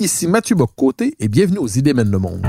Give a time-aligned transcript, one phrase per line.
[0.00, 2.46] Ici Mathieu Boccoté et bienvenue aux Idées mènent le monde.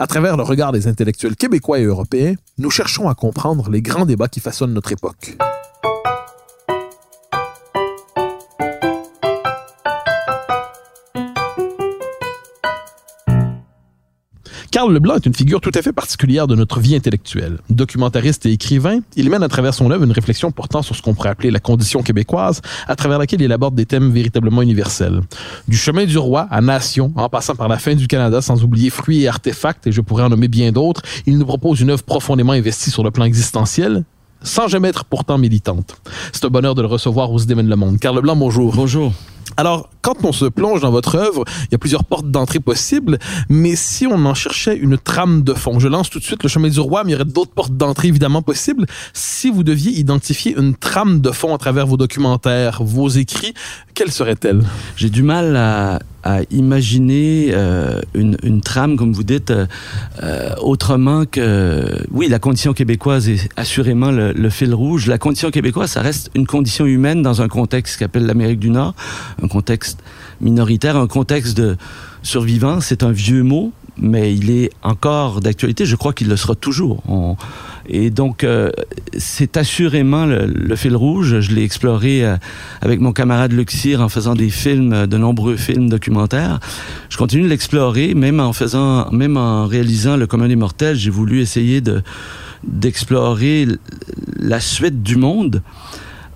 [0.00, 4.06] À travers le regard des intellectuels québécois et européens, nous cherchons à comprendre les grands
[4.06, 5.36] débats qui façonnent notre époque.
[14.82, 17.58] Carl Leblanc est une figure tout à fait particulière de notre vie intellectuelle.
[17.70, 21.14] Documentariste et écrivain, il mène à travers son œuvre une réflexion portant sur ce qu'on
[21.14, 25.20] pourrait appeler la condition québécoise, à travers laquelle il aborde des thèmes véritablement universels.
[25.68, 28.90] Du chemin du roi à nation, en passant par la fin du Canada, sans oublier
[28.90, 32.02] fruits et artefacts, et je pourrais en nommer bien d'autres, il nous propose une œuvre
[32.02, 34.02] profondément investie sur le plan existentiel,
[34.42, 35.94] sans jamais être pourtant militante.
[36.32, 38.00] C'est un bonheur de le recevoir aux Idées le monde.
[38.00, 38.74] Carl Leblanc, bonjour.
[38.74, 39.12] Bonjour.
[39.56, 43.18] Alors, quand on se plonge dans votre œuvre, il y a plusieurs portes d'entrée possibles,
[43.48, 46.48] mais si on en cherchait une trame de fond, je lance tout de suite le
[46.48, 48.86] chemin du roi, mais il y aurait d'autres portes d'entrée évidemment possibles.
[49.12, 53.54] Si vous deviez identifier une trame de fond à travers vos documentaires, vos écrits,
[53.94, 54.62] quelle serait-elle?
[54.96, 55.98] J'ai du mal à,
[56.52, 59.66] imaginer euh, une, une, trame, comme vous dites, euh,
[60.22, 61.84] euh, autrement que...
[62.12, 65.08] Oui, la condition québécoise est assurément le, le, fil rouge.
[65.08, 68.94] La condition québécoise, ça reste une condition humaine dans un contexte qu'appelle l'Amérique du Nord,
[69.42, 70.00] un contexte
[70.40, 71.76] minoritaire, un contexte de
[72.22, 72.80] survivants.
[72.80, 75.86] C'est un vieux mot, mais il est encore d'actualité.
[75.86, 77.02] Je crois qu'il le sera toujours.
[77.88, 78.70] Et donc, euh,
[79.16, 81.40] c'est assurément le, fil rouge.
[81.40, 82.36] Je l'ai exploré euh,
[82.80, 86.60] avec mon camarade Luxir en faisant des films, de nombreux films documentaires.
[87.08, 90.96] Je continue de l'explorer, même en faisant, même en réalisant Le commun des mortels.
[90.96, 92.02] J'ai voulu essayer de
[92.64, 93.66] d'explorer
[94.38, 95.62] la suite du monde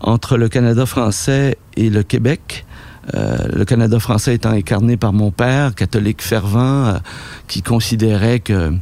[0.00, 2.66] entre le Canada français et le Québec.
[3.14, 6.98] Euh, le Canada français étant incarné par mon père, catholique fervent, euh,
[7.46, 8.72] qui considérait que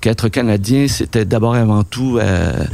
[0.00, 2.64] qu'être canadien, c'était d'abord et avant tout euh,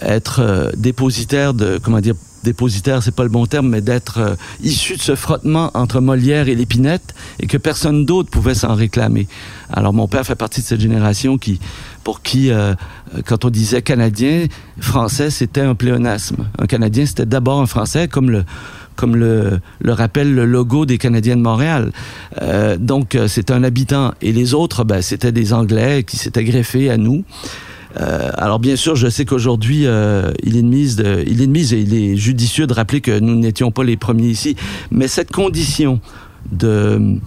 [0.00, 4.96] être euh, dépositaire de comment dire dépositaire, c'est pas le bon terme, mais d'être issu
[4.96, 9.26] de ce frottement entre Molière et l'épinette et que personne d'autre pouvait s'en réclamer.
[9.72, 11.58] Alors mon père fait partie de cette génération qui,
[12.04, 12.74] pour qui, euh,
[13.24, 14.46] quand on disait canadien,
[14.78, 16.46] français, c'était un pléonasme.
[16.58, 18.44] Un canadien, c'était d'abord un français, comme le
[18.96, 21.92] comme le, le rappelle le logo des Canadiens de Montréal.
[22.42, 24.12] Euh, donc, c'est un habitant.
[24.22, 27.24] Et les autres, ben, c'était des Anglais qui s'étaient greffés à nous.
[28.00, 31.52] Euh, alors bien sûr, je sais qu'aujourd'hui, euh, il est de mise, il est de
[31.52, 34.56] mise et il est judicieux de rappeler que nous n'étions pas les premiers ici.
[34.90, 36.00] Mais cette condition
[36.50, 37.18] de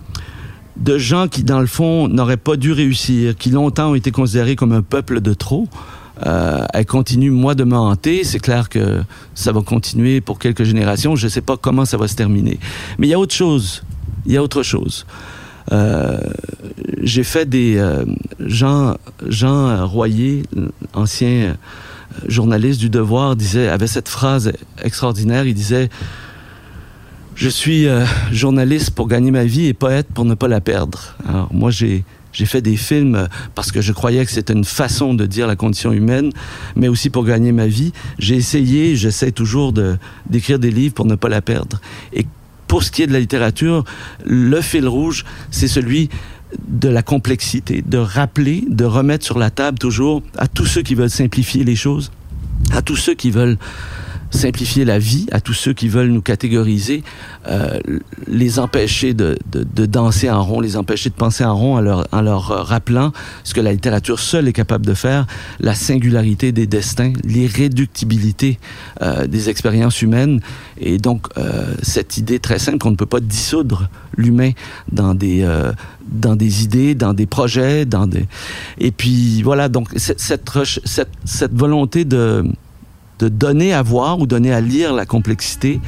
[0.75, 4.56] de gens qui, dans le fond, n'auraient pas dû réussir, qui longtemps ont été considérés
[4.56, 5.67] comme un peuple de trop,
[6.25, 8.23] euh, elle continue, moi, de me hanter.
[8.23, 9.01] C'est clair que
[9.35, 11.16] ça va continuer pour quelques générations.
[11.16, 12.59] Je ne sais pas comment ça va se terminer.
[12.97, 13.83] Mais il y a autre chose.
[14.25, 15.06] Il y a autre chose.
[15.72, 16.19] Euh,
[17.01, 18.06] j'ai fait des euh,
[18.39, 18.95] Jean
[19.27, 20.44] Jean Royer,
[20.94, 21.57] ancien
[22.25, 25.45] journaliste du Devoir, disait avait cette phrase extraordinaire.
[25.45, 25.89] Il disait
[27.35, 27.85] je suis
[28.31, 31.16] journaliste pour gagner ma vie et poète pour ne pas la perdre.
[31.27, 32.06] Alors moi j'ai
[32.38, 35.56] j'ai fait des films parce que je croyais que c'était une façon de dire la
[35.56, 36.30] condition humaine,
[36.75, 37.94] mais aussi pour gagner ma vie.
[38.20, 39.98] J'ai essayé, j'essaie toujours de
[40.30, 41.81] d'écrire des livres pour ne pas la perdre.
[42.14, 42.28] Et
[42.68, 43.86] pour ce qui est de la littérature,
[44.24, 46.09] le fil rouge, c'est celui
[46.68, 50.94] de la complexité, de rappeler, de remettre sur la table toujours à tous ceux qui
[50.94, 52.12] veulent simplifier les choses,
[52.72, 53.58] à tous ceux qui veulent
[54.38, 57.03] simplifier la vie à tous ceux qui veulent nous catégoriser,
[57.48, 57.80] euh,
[58.28, 61.81] les empêcher de, de, de, danser en rond, les empêcher de penser en rond en
[61.81, 63.12] leur, en leur rappelant
[63.44, 65.25] ce que la littérature seule est capable de faire,
[65.59, 68.59] la singularité des destins, l'irréductibilité
[69.02, 70.42] euh, des expériences humaines,
[70.80, 74.52] et donc euh, cette idée très simple qu'on ne peut pas dissoudre l'humain
[74.92, 75.72] dans des euh,
[76.08, 78.25] dans des idées, dans des projets, dans des
[78.78, 80.22] et puis voilà donc cette,
[80.86, 82.46] cette, cette volonté de
[83.19, 85.79] de donner à voir ou donner à lire la complexité,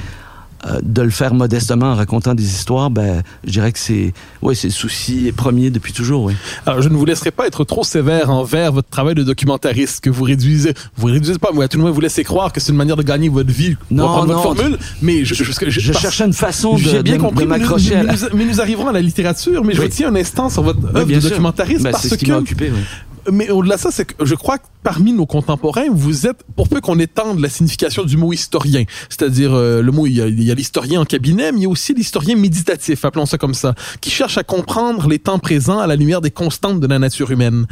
[0.66, 4.12] euh, de le faire modestement en racontant des histoires, ben, je dirais que c'est,
[4.42, 6.34] ouais, c'est le souci premier depuis toujours, oui.
[6.66, 10.10] Alors, je ne vous laisserai pas être trop sévère envers votre travail de documentariste que
[10.10, 12.78] vous réduisez, vous réduisez pas, moi, tout le monde vous laissez croire que c'est une
[12.78, 13.78] manière de gagner votre vie.
[13.90, 17.22] Non, non, votre formule, mais je, je, je, je cherchais une façon de, bien de,
[17.22, 19.76] compris, de m'accrocher mais, à nous, mais nous arriverons à la littérature, mais Oui.
[19.78, 21.30] je retiens un instant sur votre œuvre de sûr.
[21.30, 23.32] documentariste Ben, parce ce qui que occupé, oui.
[23.32, 26.70] mais au-delà de ça, c'est que je crois que parmi nos contemporains, vous êtes, pour
[26.70, 30.56] peu qu'on étende la signification du mot historien, c'est-à-dire euh, le mot, il y a
[30.56, 34.10] l'historien en cabinet, mais il y a aussi l'historien méditatif, appelons ça comme ça, qui
[34.10, 37.66] cherche à comprendre les temps présents à la lumière des constantes de la nature humaine.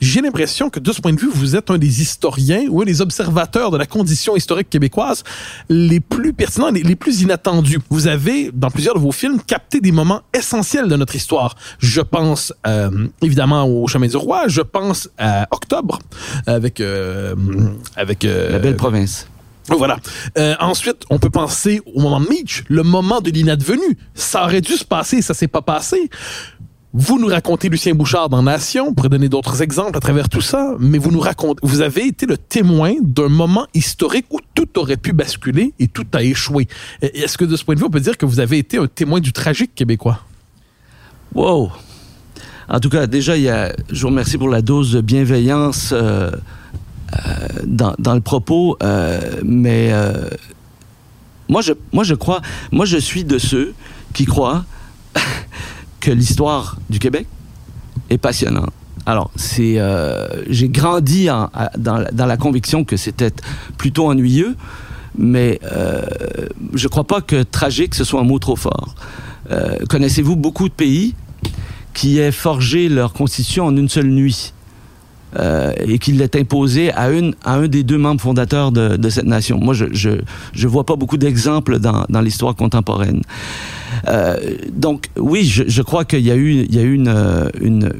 [0.00, 2.84] J'ai l'impression que de ce point de vue, vous êtes un des historiens ou un
[2.84, 5.22] des observateurs de la condition historique québécoise
[5.68, 7.80] les plus pertinents et les plus inattendus.
[7.90, 11.54] Vous avez, dans plusieurs de vos films, capté des moments essentiels de notre histoire.
[11.78, 15.98] Je pense euh, évidemment au Chemin du Roi, je pense à Octobre,
[16.54, 17.34] avec euh,
[17.96, 19.28] avec euh, la belle province.
[19.68, 19.96] Voilà.
[20.38, 23.96] Euh, ensuite, on peut penser au moment de Mitch, le moment de l'inadvenu.
[24.14, 26.10] Ça aurait dû se passer, ça s'est pas passé.
[26.92, 30.76] Vous nous racontez Lucien Bouchard dans Nation, pour donner d'autres exemples à travers tout ça,
[30.78, 34.96] mais vous nous racontez, vous avez été le témoin d'un moment historique où tout aurait
[34.96, 36.68] pu basculer et tout a échoué.
[37.02, 38.86] Est-ce que de ce point de vue, on peut dire que vous avez été un
[38.86, 40.20] témoin du tragique québécois?
[41.34, 41.72] Wow!
[42.68, 48.14] En tout cas, déjà, je vous remercie pour la dose de bienveillance euh, euh, dans,
[48.14, 49.92] le propos, euh, mais
[51.48, 52.40] moi, je, moi, je crois,
[52.72, 53.74] moi, je suis de ceux
[54.12, 54.64] qui croient
[56.00, 57.26] que l'histoire du Québec
[58.10, 58.70] est passionnante.
[59.06, 59.78] Alors, c'est,
[60.48, 61.28] j'ai grandi
[61.76, 63.32] dans, la conviction que c'était
[63.76, 64.56] plutôt ennuyeux,
[65.18, 65.60] mais
[66.72, 68.94] je ne crois pas que tragique ce soit un mot trop fort.
[69.90, 71.14] connaissez-vous beaucoup de pays
[71.94, 74.52] qui aient forgé leur constitution en une seule nuit.
[75.36, 77.08] Euh, et qui l'ait imposé à,
[77.44, 79.58] un des deux membres fondateurs de, cette nation.
[79.58, 79.86] Moi, je
[80.52, 83.20] je vois pas beaucoup d'exemples dans, l'histoire contemporaine.
[84.06, 84.36] Euh,
[84.70, 86.68] donc, oui, je, crois qu'il y a eu,
[87.60, 87.92] une,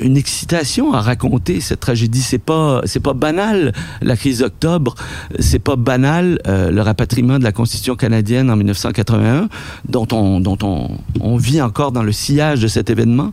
[0.00, 2.22] une excitation à raconter cette tragédie.
[2.22, 4.94] C'est pas c'est pas banal la crise d'octobre,
[5.38, 9.48] c'est pas banal euh, le rapatriement de la Constitution canadienne en 1981,
[9.88, 10.90] dont on dont on,
[11.20, 13.32] on vit encore dans le sillage de cet événement.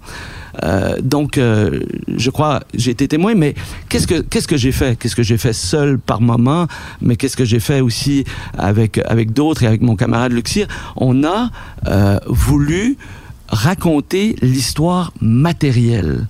[0.64, 1.82] Euh, donc, euh,
[2.16, 3.56] je crois, j'ai été témoin, mais
[3.90, 4.98] qu'est-ce que qu'est-ce que j'ai fait?
[4.98, 6.68] Qu'est-ce que j'ai fait seul par moment?
[7.02, 8.24] Mais qu'est-ce que j'ai fait aussi
[8.58, 10.68] avec avec d'autres et avec mon camarade Luxir?
[10.96, 11.50] On a
[12.28, 12.98] voulu
[13.48, 16.28] raconter l'histoire matérielle.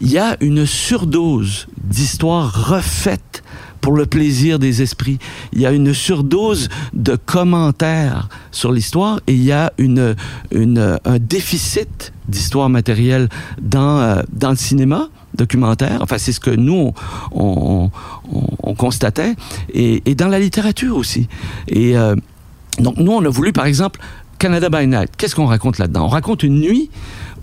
[0.00, 3.42] Il y a une surdose d'histoire refaite
[3.80, 5.18] pour le plaisir des esprits.
[5.52, 10.16] Il y a une surdose de commentaires sur l'histoire et il y a une,
[10.50, 13.28] une un déficit d'histoire matérielle
[13.60, 15.98] dans, euh, dans le cinéma documentaire.
[16.00, 16.92] Enfin, c'est ce que nous,
[17.30, 17.90] on
[18.76, 19.36] constatait.
[19.72, 21.28] Et, et, dans la littérature aussi.
[21.68, 22.16] Et euh,
[22.78, 24.00] donc, nous, on a voulu, par exemple,
[24.38, 25.10] Canada by Night.
[25.16, 26.04] Qu'est-ce qu'on raconte là-dedans?
[26.04, 26.90] On raconte une nuit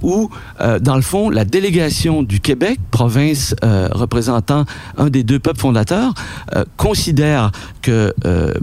[0.02, 0.30] où,
[0.62, 4.66] euh, dans le fond, la délégation du Québec, province euh, représentant
[4.98, 6.14] un des deux peuples fondateurs,
[6.56, 7.52] euh, considère
[7.82, 8.54] que euh,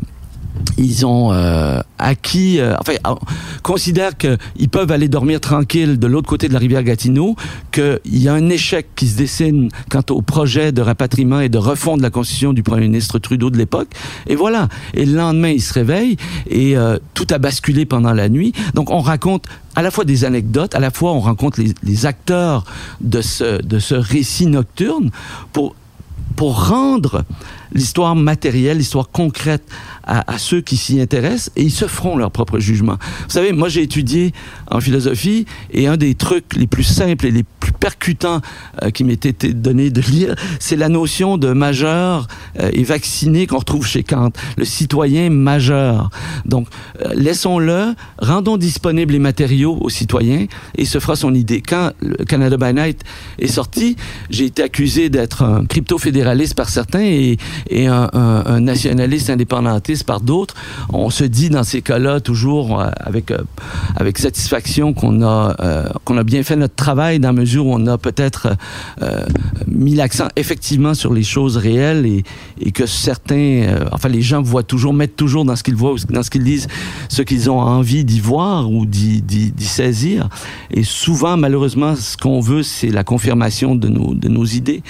[0.80, 3.14] ils ont euh, acquis, euh, enfin, euh,
[3.62, 7.36] considèrent qu'ils peuvent aller dormir tranquille de l'autre côté de la rivière Gatineau,
[7.70, 11.58] qu'il y a un échec qui se dessine quant au projet de rapatriement et de
[11.58, 13.88] refond de la constitution du premier ministre Trudeau de l'époque.
[14.26, 14.68] Et voilà.
[14.94, 16.16] Et le lendemain, ils se réveillent
[16.48, 16.74] et
[17.14, 18.52] tout a basculé pendant la nuit.
[18.74, 19.44] Donc, on raconte
[19.76, 22.64] à la fois des anecdotes, à la fois on rencontre les, les acteurs
[23.00, 25.10] de ce, de ce récit nocturne
[25.52, 25.76] pour,
[26.36, 27.24] pour rendre
[27.72, 29.62] l'histoire matérielle, l'histoire concrète
[30.04, 32.96] à, à ceux qui s'y intéressent et ils se feront leur propre jugement.
[33.24, 34.32] Vous savez, moi j'ai étudié
[34.70, 38.40] en philosophie et un des trucs les plus simples et les plus percutants
[38.82, 42.28] euh, qui m'était donné de lire, c'est la notion de majeur
[42.58, 46.10] euh, et vacciné qu'on retrouve chez Kant, le citoyen majeur.
[46.44, 46.68] Donc
[47.04, 50.46] euh, laissons-le, rendons disponibles les matériaux aux citoyens
[50.76, 51.62] et se fera son idée.
[51.62, 51.92] Quand
[52.28, 53.02] Canada by Night
[53.38, 53.96] est sorti,
[54.30, 60.54] j'ai été accusé d'être un crypto-fédéraliste par certains et, et un, nationaliste indépendantiste par d'autres.
[60.92, 63.38] On se dit dans ces cas-là toujours euh, avec, euh,
[63.96, 67.74] avec satisfaction qu'on a, euh, qu'on a bien fait notre travail dans la mesure où
[67.74, 68.56] on a peut-être
[69.66, 74.92] mis l'accent effectivement sur les choses réelles et, que certains, enfin les gens voient toujours,
[74.92, 76.68] mettent toujours dans ce qu'ils voient, dans ce qu'ils disent,
[77.08, 80.28] ce qu'ils ont envie d'y voir ou d'y saisir.
[80.70, 84.82] Et souvent, malheureusement, ce qu'on veut, c'est la confirmation de nos, de nos idées.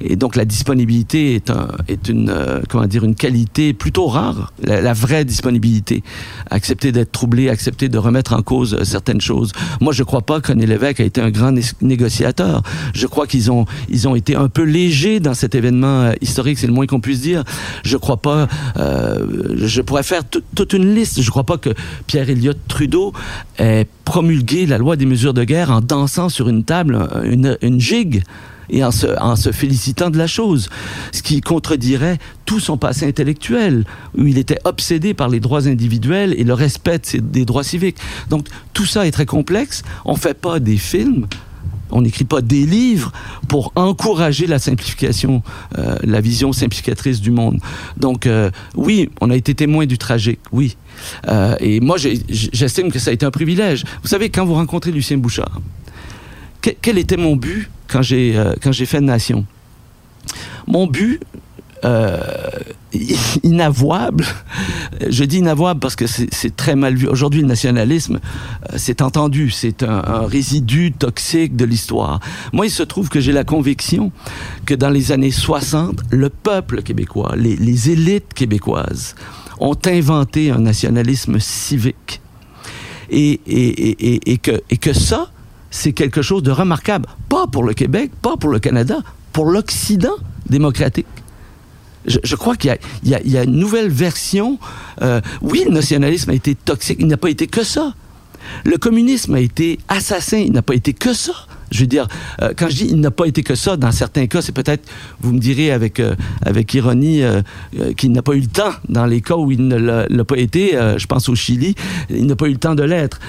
[0.00, 1.52] Et donc la disponibilité est,
[1.88, 6.02] est une, euh, comment dire, une qualité plutôt rare, la, vraie disponibilité.
[6.50, 9.52] Accepter d'être troublé, accepter de remettre en cause euh, certaines choses.
[9.80, 12.62] Moi, je crois pas que René Lévesque a été un grand né négociateur.
[12.94, 16.58] Je crois qu'ils ont, ils ont été un peu légers dans cet événement euh, historique,
[16.58, 17.44] c'est le moins qu'on puisse dire.
[17.84, 21.20] Je crois pas, je pourrais faire toute une liste.
[21.20, 21.70] Je crois pas que
[22.06, 23.12] Pierre Elliott Trudeau
[23.58, 27.80] ait promulgué la loi des mesures de guerre en dansant sur une table une, une
[27.80, 28.22] gigue
[28.70, 30.68] et en se, félicitant de la chose,
[31.12, 33.84] ce qui contredirait tout son passé intellectuel,
[34.16, 37.98] où il était obsédé par les droits individuels et le respect des droits civiques.
[38.30, 39.82] Donc tout ça est très complexe.
[40.04, 41.26] On fait pas des films
[41.92, 43.12] on n'écrit pas des livres
[43.48, 45.42] pour encourager la simplification,
[45.78, 47.60] euh, la vision simplificatrice du monde.
[47.98, 50.76] Donc, euh, oui, on a été témoin du tragique, oui.
[51.28, 53.84] Euh, et moi, j'estime que ça a été un privilège.
[54.02, 55.60] Vous savez, quand vous rencontrez Lucien Bouchard,
[56.80, 59.44] quel était mon but quand j'ai quand j'ai fait Nation?
[60.66, 61.20] Mon but,
[61.84, 62.20] euh,
[63.42, 64.24] inavouable.
[65.08, 67.08] Je dis inavouable parce que c'est très mal vu.
[67.08, 68.20] Aujourd'hui, le nationalisme,
[68.72, 72.20] euh, c'est entendu, c'est un, résidu toxique de l'histoire.
[72.52, 74.12] Moi, il se trouve que j'ai la conviction
[74.66, 79.14] que dans les années 60, le peuple québécois, les, les élites québécoises,
[79.58, 82.20] ont inventé un nationalisme civique.
[83.10, 85.31] Et, et, et, et, que, et que ça,
[85.72, 87.08] c'est quelque chose de remarquable.
[87.28, 88.98] Pas pour le Québec, pas pour le Canada,
[89.32, 90.14] pour l'Occident
[90.48, 91.06] démocratique
[92.06, 94.58] je, crois qu'il y, a une nouvelle version.
[95.02, 97.94] Euh, oui, le nationalisme a été toxique, il n'a pas été que ça.
[98.64, 101.32] Le communisme a été assassin, il n'a pas été que ça.
[101.72, 102.06] Je veux dire,
[102.40, 104.88] euh, quand je dis il n'a pas été que ça, dans certains cas, c'est peut-être,
[105.20, 106.14] vous me direz avec, euh,
[106.44, 107.22] avec ironie,
[107.96, 108.72] qu'il n'a pas eu le temps.
[108.88, 111.74] Dans les cas où il ne l'a pas été, je pense au Chili,
[112.10, 113.20] il n'a pas eu le temps de l'être.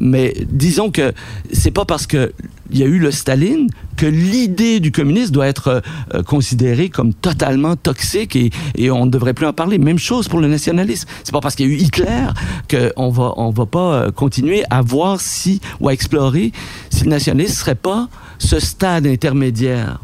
[0.00, 1.12] mais disons que
[1.52, 2.32] c'est pas parce que
[2.70, 5.82] il y a eu le Staline, que l'idée du communisme doit être
[6.14, 9.78] euh, considérée comme totalement toxique et, et on ne devrait plus en parler.
[9.78, 11.08] Même chose pour le nationalisme.
[11.22, 12.26] C'est pas parce qu'il y a eu Hitler
[12.70, 16.52] qu'on va on va pas euh, continuer à voir si ou à explorer
[16.90, 18.08] si le nationalisme serait pas
[18.38, 20.00] ce stade intermédiaire,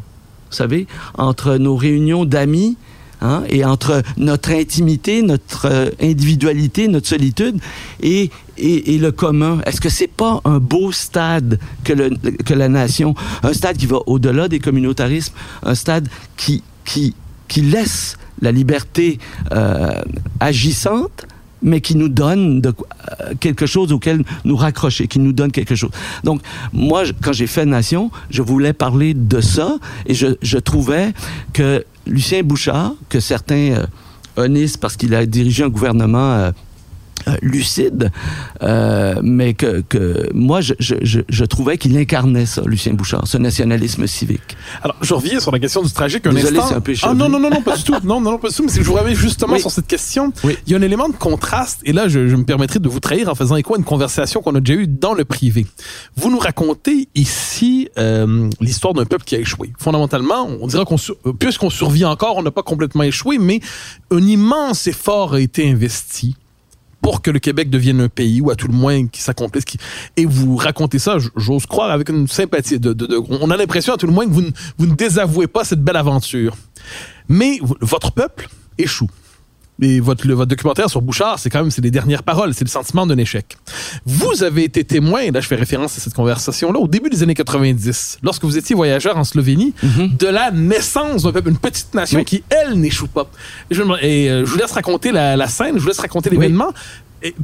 [0.49, 2.77] vous savez, entre nos réunions d'amis
[3.23, 7.59] Hein, et entre notre intimité, notre euh, individualité, notre solitude
[8.01, 9.59] et, le commun.
[9.65, 13.13] Est-ce que c'est pas un beau stade que, la nation,
[13.43, 16.63] un stade qui va au-delà des communautarismes, un stade qui,
[17.57, 19.19] laisse la liberté
[19.51, 20.01] euh,
[20.39, 21.27] agissante,
[21.61, 25.91] mais qui nous donne euh, quelque chose auquel nous raccrocher, qui nous donne quelque chose.
[26.23, 26.41] Donc,
[26.73, 31.13] moi, quand j'ai fait Nation, je voulais parler de ça et je trouvais
[31.53, 33.85] que Lucien Bouchard, que certains
[34.37, 36.51] euh, parce qu'il a dirigé un gouvernement euh,
[37.41, 38.11] lucide,
[38.63, 43.37] euh, mais que, que moi, je, je, je trouvais qu'il incarnait ça, Lucien Bouchard, ce
[43.37, 44.57] nationalisme civique.
[44.81, 46.75] Alors, je reviens sur la question du tragique un Désolé, instant.
[46.75, 47.93] Un peu ah non, non, non, non, pas du tout.
[48.03, 48.65] Non, non, non, pas du tout.
[48.65, 49.61] Mais je vous reviens justement oui.
[49.61, 50.31] sur cette question.
[50.43, 50.57] Oui.
[50.65, 52.99] Il y a un élément de contraste, et là, je, je me permettrai de vous
[52.99, 55.65] trahir en faisant écho à une conversation qu'on a déjà eue dans le privé.
[56.15, 59.71] Vous nous racontez ici euh, l'histoire d'un peuple qui a échoué.
[59.79, 60.97] Fondamentalement, on dira qu'on,
[61.39, 63.59] puisqu'on survit encore, on n'a pas complètement échoué, mais
[64.11, 66.35] un immense effort a été investi
[67.01, 69.65] pour que le Québec devienne un pays, ou à tout le moins qui s'accomplisse.
[69.65, 69.77] Qui...
[70.17, 72.79] Et vous racontez ça, j'ose croire, avec une sympathie.
[72.79, 73.17] De, de, de...
[73.17, 75.83] on a l'impression à tout le moins que vous ne, vous ne désavouez pas cette
[75.83, 76.55] belle aventure.
[77.27, 79.09] Mais votre peuple échoue.
[79.81, 82.63] Et votre, le, votre documentaire sur Bouchard, c'est quand même c'est les dernières paroles, c'est
[82.63, 83.57] le sentiment d'un échec.
[84.05, 87.23] Vous avez été témoin, et là je fais référence à cette conversation-là, au début des
[87.23, 90.17] années 90, lorsque vous étiez voyageur en Slovénie, mm -hmm.
[90.17, 92.25] de la naissance d'un peuple, une petite nation oui.
[92.25, 93.25] qui, elle, n'échoue pas.
[93.69, 96.29] Et je, et, euh, je vous laisse raconter la, la, scène, je vous laisse raconter
[96.29, 96.69] l'événement.
[96.69, 96.81] Oui.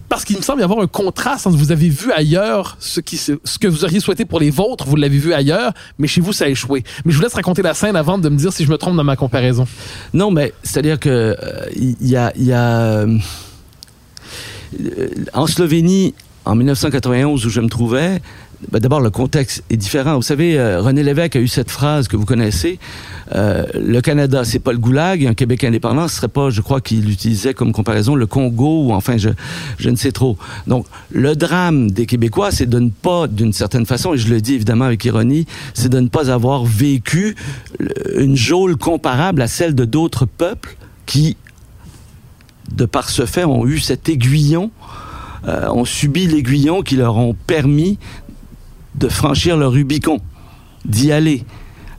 [0.09, 3.67] Parce qu'il me semble y avoir un contraste entre vous avez vu ailleurs ce, que
[3.67, 6.47] vous auriez souhaité pour les vôtres, vous l'avez vu ailleurs, mais chez vous, ça a
[6.47, 6.83] échoué.
[7.05, 8.95] Mais je vous laisse raconter la scène avant de me dire si je me trompe
[8.95, 9.67] dans ma comparaison.
[10.13, 11.35] Non, mais c'est-à-dire que
[11.75, 13.19] il euh, y a, y a euh,
[15.33, 16.15] en Slovénie,
[16.45, 18.21] en 1991, où je me trouvais,
[18.71, 20.15] ben D'abord, le contexte est différent.
[20.15, 22.79] Vous savez, euh, René Lévesque a eu cette phrase que vous connaissez.
[23.35, 25.25] Euh, le Canada, c'est pas le goulag.
[25.25, 28.93] Un Québec indépendant, ce serait pas, je crois qu'il utilisait comme comparaison le Congo ou
[28.93, 29.29] enfin, je,
[29.77, 30.37] je ne sais trop.
[30.65, 34.41] Donc, le drame des Québécois, c'est de ne pas, d'une certaine façon, et je le
[34.41, 35.45] dis évidemment avec ironie,
[35.75, 37.35] c'est de ne pas avoir vécu
[38.15, 41.37] une geôle comparable à celle de d'autres peuples qui,
[42.73, 44.71] de par ce fait, ont eu cet aiguillon
[45.47, 47.97] euh, ont subi l'aiguillon qui leur ont permis
[48.97, 50.19] de franchir le Rubicon,
[50.85, 51.43] d'y aller.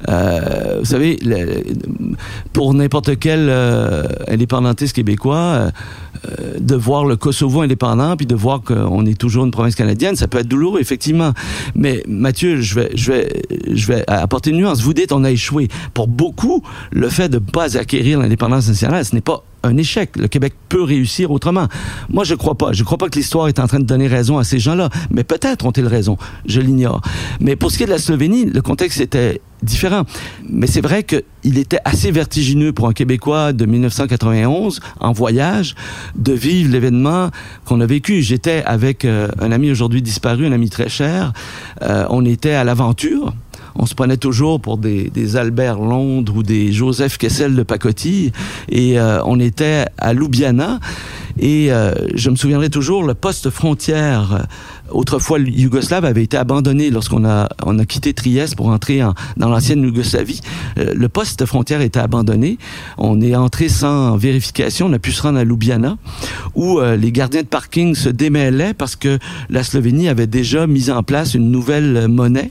[0.09, 1.19] Euh, vous savez,
[2.53, 5.71] pour n'importe quel euh, indépendantiste québécois, euh,
[6.59, 10.29] de voir le Kosovo indépendant puis de voir qu'on est toujours une province canadienne, ça
[10.29, 11.33] peut être douloureux effectivement.
[11.75, 14.81] Mais Mathieu, je vais, je vais, je vais apporter une nuance.
[14.81, 15.69] Vous dites on a échoué.
[15.95, 20.17] Pour beaucoup, le fait de ne pas acquérir l'indépendance nationale, ce n'est pas un échec.
[20.17, 21.67] Le Québec peut réussir autrement.
[22.09, 22.73] Moi, je crois pas.
[22.73, 24.89] Je crois pas que l'histoire est en train de donner raison à ces gens-là.
[25.11, 26.17] Mais peut-être ont-ils raison.
[26.47, 27.01] Je l'ignore.
[27.41, 30.05] Mais pour ce qui est de la Slovénie, le contexte était différent.
[30.49, 35.75] Mais c'est vrai qu'il était assez vertigineux pour un Québécois de 1991 en voyage
[36.17, 37.31] de vivre l'événement
[37.65, 38.23] qu'on a vécu.
[38.23, 41.33] J'étais avec euh, un ami aujourd'hui disparu, un ami très cher.
[41.83, 43.35] Euh, on était à l'aventure
[43.79, 48.33] on se prenait toujours pour des, des, Albert Londres ou des Joseph Kessel de pacotille
[48.69, 50.81] et euh, on était à Ljubljana
[51.39, 54.47] Et euh, je me souviendrai toujours, le poste frontière,
[54.91, 59.49] autrefois yougoslave, avait été abandonné lorsqu'on a, on a quitté Trieste pour entrer en, dans
[59.49, 60.41] l'ancienne Yougoslavie.
[60.79, 62.59] Euh, le poste frontière était abandonné.
[62.97, 64.87] On est entré sans vérification.
[64.87, 65.97] On a pu se rendre à Ljubljana,
[66.55, 69.19] où les gardiens de parking se démêlaient parce que
[69.51, 72.51] la Slovénie avait déjà mis en place une nouvelle monnaie.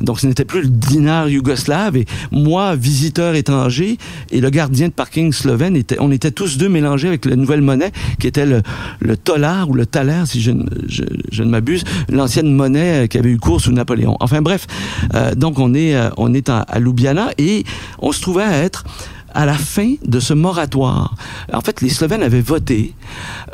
[0.00, 1.96] Donc, ce n'était plus le dinar yougoslave.
[1.96, 3.98] Et moi, visiteur étranger,
[4.30, 7.92] et le gardien de parking slovène, on était tous deux mélangés avec la nouvelle monnaie
[8.18, 8.62] qui était le,
[9.00, 11.69] le tolar ou le thaler, si je ne m'abuse,
[12.08, 14.16] l'ancienne monnaie qui avait eu cours sous Napoléon.
[14.20, 14.66] Enfin bref,
[15.14, 17.64] euh, donc on est, euh, on est à, Ljubljana et
[17.98, 18.84] on se trouvait à être
[19.32, 21.14] à la fin de ce moratoire.
[21.52, 22.94] En fait, les Slovènes avaient voté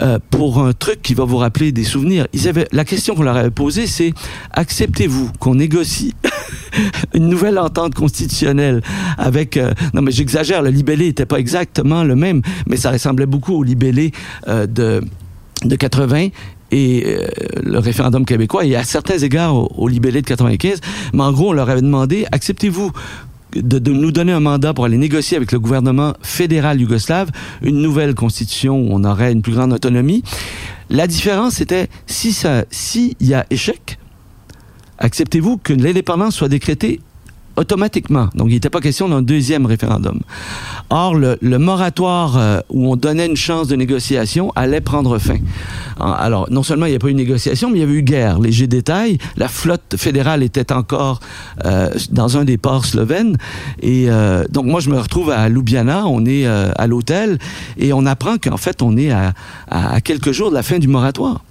[0.01, 2.27] euh, pour un truc qui va vous rappeler des souvenirs.
[2.33, 4.15] Ils avaient la question qu'on leur avait posée, c'est
[4.53, 6.15] acceptez-vous qu'on négocie
[7.15, 8.83] une nouvelle entente constitutionnelle
[9.19, 9.59] avec
[9.93, 13.63] non mais j'exagère, le libellé n'était pas exactement le même, mais ça ressemblait beaucoup au
[13.63, 14.13] libellé
[14.47, 15.03] de
[15.65, 16.29] de 80
[16.71, 17.27] et euh,
[17.63, 20.81] le référendum québécois et à certains égards au, libellé de 95.
[21.13, 22.93] Mais en gros, on leur avait demandé acceptez-vous
[23.55, 27.31] de, nous donner un mandat pour aller négocier avec le gouvernement fédéral yougoslave
[27.63, 30.23] une nouvelle constitution où on aurait une plus grande autonomie.
[30.91, 33.99] La différence c'était si ça, s'il y a échec,
[34.99, 37.01] acceptez-vous que l'indépendance soit décrétée
[37.57, 38.29] automatiquement.
[38.35, 40.21] Donc, il n'était pas question d'un deuxième référendum.
[40.91, 45.39] Or, le, le moratoire euh, où on donnait une chance de négociation allait prendre fin.
[45.99, 48.03] Alors, non seulement il n'y a pas eu de négociation, mais il y avait eu
[48.03, 48.39] guerre.
[48.39, 51.21] Léger détail, la flotte fédérale était encore
[51.65, 53.37] euh, dans un des ports slovènes.
[53.81, 57.39] Et euh, donc, moi, je me retrouve à Ljubljana, on est euh, à l'hôtel,
[57.79, 59.33] et on apprend qu'en fait, on est à,
[59.69, 61.43] à, quelques jours de la fin du moratoire.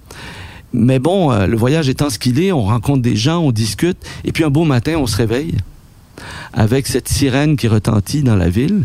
[0.72, 3.98] Mais bon, euh, le voyage étant ce qu'il est, on rencontre des gens, on discute,
[4.24, 5.54] et puis un beau matin, on se réveille
[6.52, 8.84] avec cette sirène qui retentit dans la ville.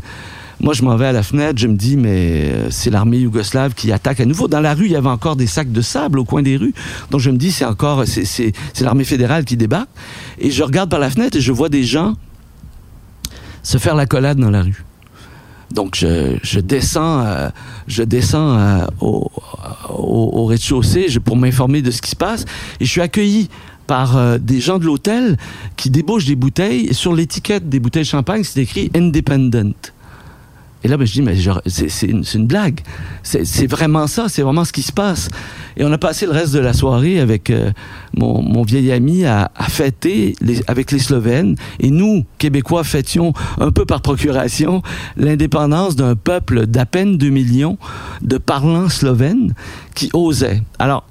[0.61, 3.91] Moi, je m'en vais à la fenêtre, je me dis, mais c'est l'armée yougoslave qui
[3.91, 4.47] attaque à nouveau.
[4.47, 6.73] Dans la rue, il y avait encore des sacs de sable au coin des rues.
[7.09, 9.89] Donc, je me dis, c'est encore, c'est l'armée fédérale qui débarque.
[10.37, 12.13] Et je regarde par la fenêtre et je vois des gens
[13.63, 14.85] se faire la collade dans la rue.
[15.71, 17.49] Donc, je, je descends, euh,
[17.87, 22.45] je descends euh, au rez-de-chaussée pour m'informer de ce qui se passe.
[22.79, 23.49] Et je suis accueilli
[23.91, 25.35] par euh, des gens de l'hôtel
[25.75, 26.87] qui débauchent des bouteilles.
[26.87, 29.91] Et sur l'étiquette des bouteilles de champagne, c'est écrit Independent.
[30.81, 31.35] Et là, ben, je dis, mais
[31.67, 32.79] c'est une, blague.
[33.21, 35.27] C'est vraiment ça, c'est vraiment ce qui se passe.
[35.75, 37.71] Et on a passé le reste de la soirée avec euh,
[38.15, 40.35] mon, vieil ami à, fêter
[40.67, 41.57] avec les Slovènes.
[41.81, 44.81] Et nous, Québécois, fêtions un peu par procuration
[45.17, 47.77] l'indépendance d'un peuple d'à peine 2 millions
[48.21, 49.53] de parlants slovènes
[49.95, 50.63] qui osaient.
[50.79, 51.03] Alors,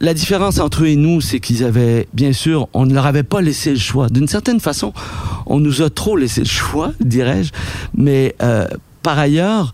[0.00, 3.24] la différence entre eux et nous, c'est qu'ils avaient, bien sûr, on ne leur avait
[3.24, 4.08] pas laissé le choix.
[4.08, 4.92] D'une certaine façon,
[5.46, 7.50] on nous a trop laissé le choix, dirais-je.
[7.94, 8.68] Mais euh,
[9.02, 9.72] par ailleurs,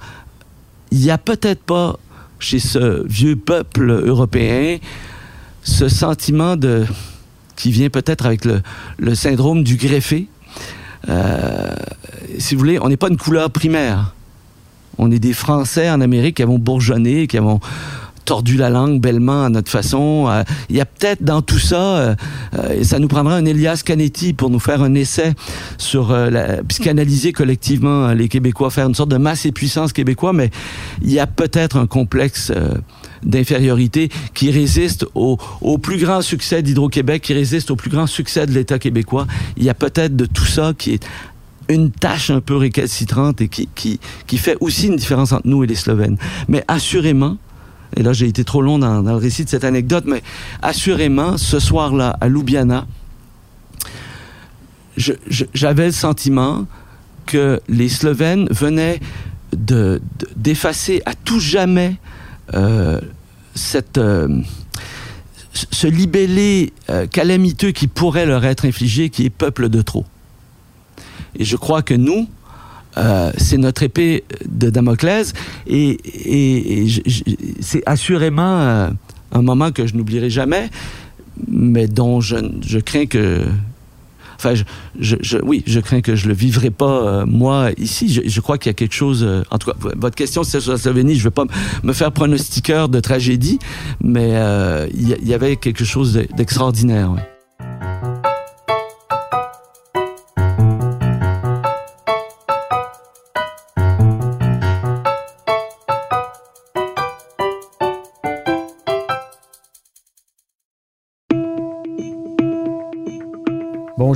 [0.91, 1.99] il n'y a peut-être pas
[2.39, 4.79] chez ce vieux peuple européen
[5.63, 6.85] ce sentiment de
[7.57, 10.29] qui vient peut-être avec le, syndrome du greffé.
[11.09, 11.75] Euh,
[12.39, 14.15] si vous voulez, on n'est pas une couleur primaire.
[14.99, 17.61] On est des Français en Amérique qui avons bourgeonné, qui avons
[18.25, 20.27] tordu la langue bellement à notre façon.
[20.29, 22.15] Euh, il y a peut-être dans tout ça, euh,
[22.59, 25.35] euh, ça nous prendra un Elias Canetti pour nous faire un essai
[25.79, 30.51] sur la, psychanalyser collectivement les Québécois, faire une sorte de masse et puissance québécois, mais
[31.03, 32.53] il y a peut-être un complexe
[33.23, 35.39] d'infériorité qui résiste au,
[35.79, 39.27] plus grand succès d'Hydro-Québec, qui résiste au plus grand succès de l'État québécois.
[39.57, 41.07] Il y a peut-être de tout ça qui est
[41.69, 45.65] une tâche un peu récalcitrante et qui, qui, qui fait aussi une différence entre nous
[45.65, 46.19] et les Slovènes.
[46.49, 47.39] Mais assurément,
[47.97, 50.23] et là j'ai été trop long dans, le récit de cette anecdote, mais
[50.63, 52.87] assurément, ce soir-là, à Ljubljana,
[54.97, 56.67] j'avais le sentiment
[57.27, 59.01] que les Slovènes venaient
[60.37, 61.97] d'effacer de, de, à tout jamais
[62.55, 63.01] euh,
[63.55, 64.29] cette, euh,
[65.53, 70.05] ce libellé euh, calamiteux qui pourrait leur être infligé, qui est peuple de trop.
[71.37, 72.29] Et je crois que nous,
[72.97, 75.33] euh, c'est notre épée de Damoclès
[75.67, 76.87] et, et,
[77.61, 78.89] c'est assurément euh,
[79.33, 80.71] un moment que je n'oublierai jamais,
[81.49, 83.45] mais dont je, je crains que
[84.37, 84.65] Enfin, je,
[84.99, 88.23] je, je, oui, je crains que je le vivrai pas euh, moi ici.
[88.25, 89.23] Je, crois qu'il y a quelque chose.
[89.23, 91.15] Euh, en tout cas, votre question c'est sur la Slovénie.
[91.15, 91.45] Je ne vais pas
[91.83, 93.59] me faire pronostiqueur de tragédie,
[94.03, 97.15] mais euh, il y, avait quelque chose d'extraordinaire.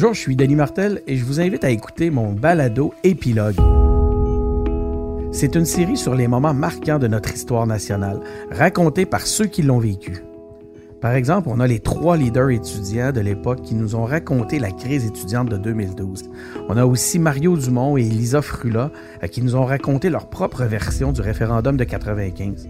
[0.08, 3.60] Bonjour, je suis Denis Martel et je vous invite à écouter mon balado épilogue.
[5.32, 8.18] C'est une série sur les moments marquants de notre histoire nationale,
[8.50, 10.24] racontée par ceux qui l'ont vécu.
[11.02, 14.70] Par exemple, on a les trois leaders étudiants de l'époque qui nous ont raconté la
[14.70, 16.30] crise étudiante de 2012.
[16.70, 18.90] On a aussi Mario Dumont et Elisa Frula
[19.22, 22.66] euh, qui nous ont raconté leur propre version du référendum de 95.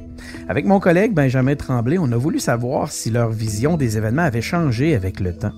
[0.49, 4.43] Avec mon collègue Benjamin Tremblay, on a voulu savoir si leur vision des événements avait
[4.43, 5.53] changé avec le temps.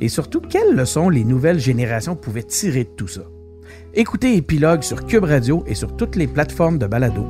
[0.00, 3.22] Et surtout, quelles leçons les nouvelles générations pouvaient tirer de tout ça?
[3.92, 7.26] Écoutez Épilogue sur Cube Radio et sur toutes les plateformes de balado.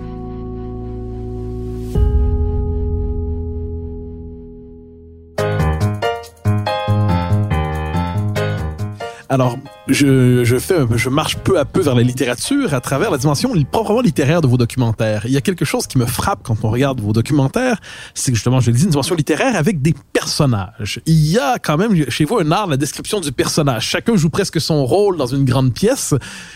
[9.32, 13.16] Alors, je, je, fais, je marche peu à peu vers la littérature à travers la
[13.16, 15.22] dimension proprement littéraire de vos documentaires.
[15.24, 17.80] Il y a quelque chose qui me frappe quand on regarde vos documentaires,
[18.12, 21.00] c'est que justement, je le dis, une dimension littéraire avec des personnages.
[21.06, 23.86] Il y a quand même chez vous un art la description du personnage.
[23.86, 26.12] Chacun joue presque son rôle dans une grande pièce.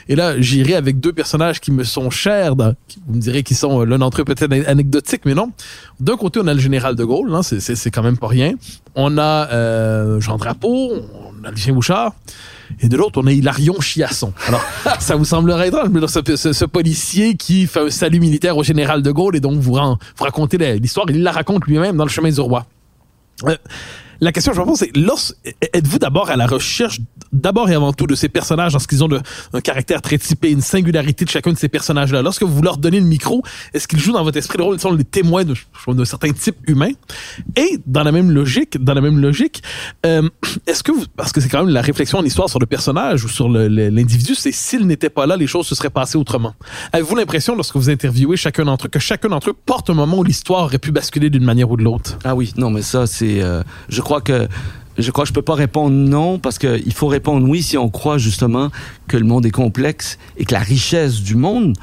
[0.08, 2.56] Et là, j'irai avec deux personnages qui me sont chers.
[2.56, 2.64] Vous
[3.14, 5.52] me direz qu'ils sont l'un d'entre eux peut-être anecdotiques, mais non.
[6.00, 8.54] D'un côté, on a le général de Gaulle, hein, c'est quand même pas rien.
[8.96, 12.14] On a euh, Jean Drapeau, on a Lucien Bouchard.
[12.80, 14.32] Et de l'autre, on a Hilarion Chiasson.
[14.46, 14.64] Alors,
[14.98, 18.62] ça vous semblerait étrange, mais ce, ce, ce, policier qui fait un salut militaire au
[18.62, 22.10] général de Gaulle et donc vous, vous racontez l'histoire, il la raconte lui-même dans le
[22.10, 22.66] chemin du roi.
[23.44, 23.56] Euh,
[24.20, 27.00] la question que je me pose, c'est êtes-vous d'abord à la recherche,
[27.32, 29.20] d'abord et avant tout, de ces personnages dans ce qu'ils ont de,
[29.52, 32.22] un caractère très typé, une singularité de chacun de ces personnages-là?
[32.22, 34.80] Lorsque vous leur donnez le micro, est-ce qu'ils jouent dans votre esprit le rôle, ils
[34.80, 35.54] sont les témoins de,
[35.88, 36.92] de certains types humains?
[37.56, 39.62] Et dans la même logique, dans la même logique,
[40.06, 40.28] euh,
[40.66, 43.24] est-ce que vous, parce que c'est quand même la réflexion en histoire sur le personnage
[43.24, 46.54] ou sur l'individu, c'est s'il n'était pas là, les choses se seraient passées autrement.
[46.92, 50.18] Avez-vous l'impression, lorsque vous interviewez chacun d'entre eux, que chacun d'entre eux porte un moment
[50.18, 52.18] où l'histoire aurait pu basculer d'une manière ou de l'autre?
[52.24, 54.48] Ah oui, non, mais ça, c'est, euh, je crois que
[54.96, 57.88] je crois que je peux pas répondre non parce qu'il faut répondre oui si on
[57.88, 58.70] croit justement
[59.08, 61.74] que le monde est complexe et que la richesse du monde,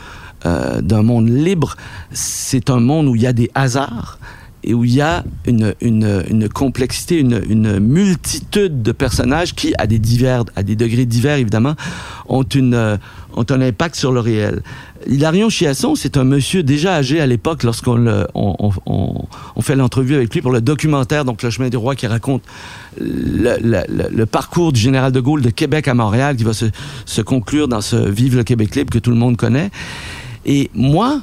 [0.46, 1.76] euh, d'un monde libre,
[2.12, 4.18] c'est un monde où il y a des hasards
[4.64, 9.74] et où il y a une, une, une complexité, une, une, multitude de personnages qui,
[9.80, 11.76] à des divers, à des degrés divers évidemment,
[12.30, 13.00] ont une
[13.36, 14.62] ont un impact sur le réel.
[15.08, 20.42] Hilarion Chiasson, c'est un monsieur déjà âgé à l'époque lorsqu'on on, fait l'entrevue avec lui
[20.42, 22.44] pour le documentaire, donc Le chemin du roi, qui raconte
[23.00, 26.66] le, le, le, parcours du général de Gaulle de Québec à Montréal, qui va se,
[27.06, 29.72] se conclure dans ce Vive le Québec libre que tout le monde connaît.
[30.46, 31.22] Et moi,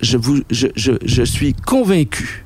[0.00, 2.44] je, vous, je, je, je suis convaincu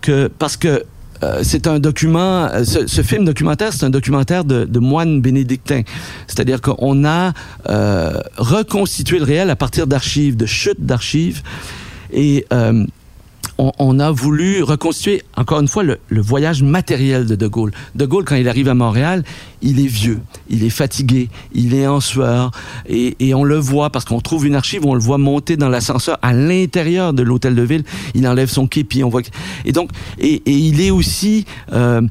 [0.00, 0.84] que, parce que
[1.24, 5.82] euh, c'est un document, euh, ce, film documentaire, c'est un documentaire de, moines bénédictins.
[6.26, 7.32] C'est-à-dire qu'on a
[7.68, 11.42] euh, reconstitué le réel à partir d'archives, de chutes d'archives.
[12.12, 12.46] Et
[13.58, 17.72] on, on, a voulu reconstituer, encore une fois, le, le, voyage matériel de De Gaulle.
[17.94, 19.24] De Gaulle, quand il arrive à Montréal,
[19.62, 22.50] il est vieux, il est fatigué, il est en sueur,
[22.88, 25.56] et, et on le voit parce qu'on trouve une archive où on le voit monter
[25.56, 27.84] dans l'ascenseur à l'intérieur de l'hôtel de ville.
[28.14, 29.22] Il enlève son képi, on voit.
[29.64, 32.02] Et donc, et, et il est aussi euh,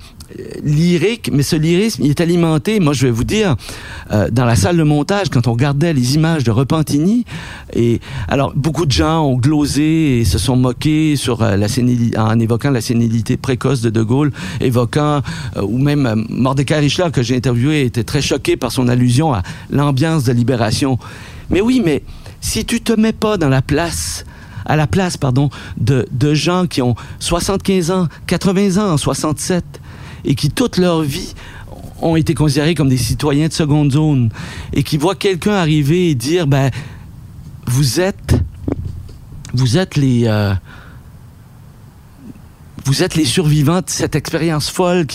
[0.63, 3.55] lyrique, mais ce lyrisme, il est alimenté, moi je vais vous dire,
[4.11, 7.25] euh, dans la salle de montage, quand on regardait les images de Repentigny,
[7.73, 12.17] et alors beaucoup de gens ont glosé et se sont moqués sur euh, la sénilité,
[12.17, 15.21] en évoquant la sénilité précoce de De Gaulle, évoquant,
[15.57, 19.43] euh, ou même Mordecai Richler, que j'ai interviewé, était très choqué par son allusion à
[19.69, 20.97] l'ambiance de libération.
[21.49, 22.03] Mais oui, mais
[22.41, 24.25] si tu te mets pas dans la place
[24.65, 29.81] à la place pardon de, de gens qui ont 75 ans, 80 ans en 67
[30.25, 31.33] et qui toute leur vie
[32.01, 34.29] ont été considérés comme des citoyens de seconde zone
[34.73, 36.69] et qui voient quelqu'un arriver et dire ben
[37.65, 38.35] vous êtes
[39.53, 40.53] vous êtes les euh,
[42.85, 45.05] vous êtes les survivants de cette expérience folle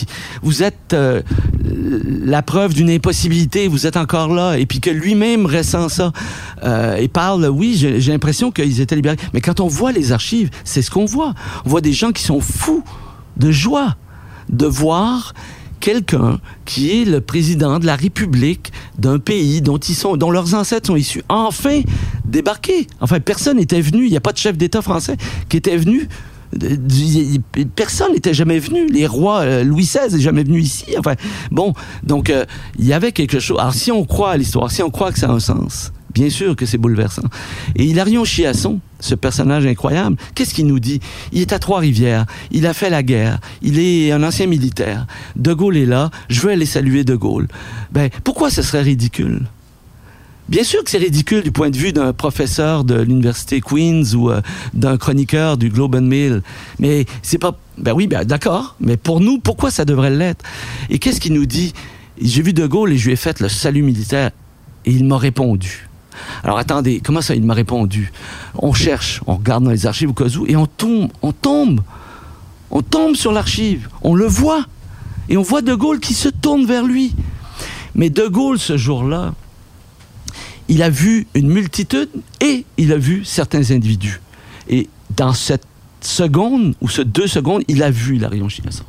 [0.42, 1.20] vous êtes euh,
[1.62, 6.12] la preuve d'une impossibilité vous êtes encore là et puis que lui-même ressent ça
[6.64, 9.18] euh, et parle oui j'ai l'impression qu'ils étaient libérés.
[9.34, 11.34] Mais quand on voit les archives c'est ce qu'on voit.
[11.66, 12.82] On voit des gens qui sont fous
[13.36, 13.96] de joie
[14.48, 15.34] de voir
[15.80, 20.54] quelqu'un qui est le président de la République d'un pays dont ils sont, dont leurs
[20.54, 21.82] ancêtres sont issus, enfin
[22.24, 22.86] débarquer.
[23.00, 24.04] Enfin, personne n'était venu.
[24.04, 25.16] Il n'y a pas de chef d'État français
[25.48, 26.08] qui était venu.
[27.76, 28.86] Personne n'était jamais venu.
[28.88, 30.86] Les rois, euh, Louis XVI n'est jamais venu ici.
[30.98, 31.14] Enfin,
[31.50, 32.44] bon, donc euh,
[32.78, 33.58] il y avait quelque chose.
[33.58, 36.30] Alors, si on croit à l'histoire, si on croit que ça a un sens, bien
[36.30, 37.22] sûr que c'est bouleversant.
[37.76, 40.98] Et Hilarion Chiasson, ce personnage incroyable, qu'est-ce qu'il nous dit?
[41.30, 45.06] Il est à Trois-Rivières, il a fait la guerre, il est un ancien militaire.
[45.36, 47.46] De Gaulle est là, je veux aller saluer De Gaulle.
[47.92, 49.46] Ben, pourquoi ce serait ridicule?
[50.48, 54.30] Bien sûr que c'est ridicule du point de vue d'un professeur de l'université Queens ou
[54.30, 54.40] euh,
[54.74, 56.42] d'un chroniqueur du Globe and Mail,
[56.80, 57.56] mais c'est pas.
[57.76, 58.74] Ben oui, ben d'accord.
[58.80, 60.44] Mais pour nous, pourquoi ça devrait l'être?
[60.90, 61.74] Et qu'est-ce qu'il nous dit?
[62.20, 64.32] J'ai vu De Gaulle et je lui ai fait le salut militaire
[64.84, 65.87] et il m'a répondu.
[66.42, 68.12] Alors attendez, comment ça il m'a répondu?
[68.54, 71.80] On cherche, on regarde dans les archives au cas où, et on tombe, on tombe,
[72.70, 74.64] on tombe sur l'archive, on le voit,
[75.28, 77.14] et on voit De Gaulle qui se tourne vers lui.
[77.94, 79.34] Mais De Gaulle, ce jour-là,
[80.68, 84.20] il a vu une multitude et il a vu certains individus.
[84.68, 85.64] Et dans cette
[86.00, 88.84] seconde, ou ce deux secondes, il a vu Hilarion Chiasson.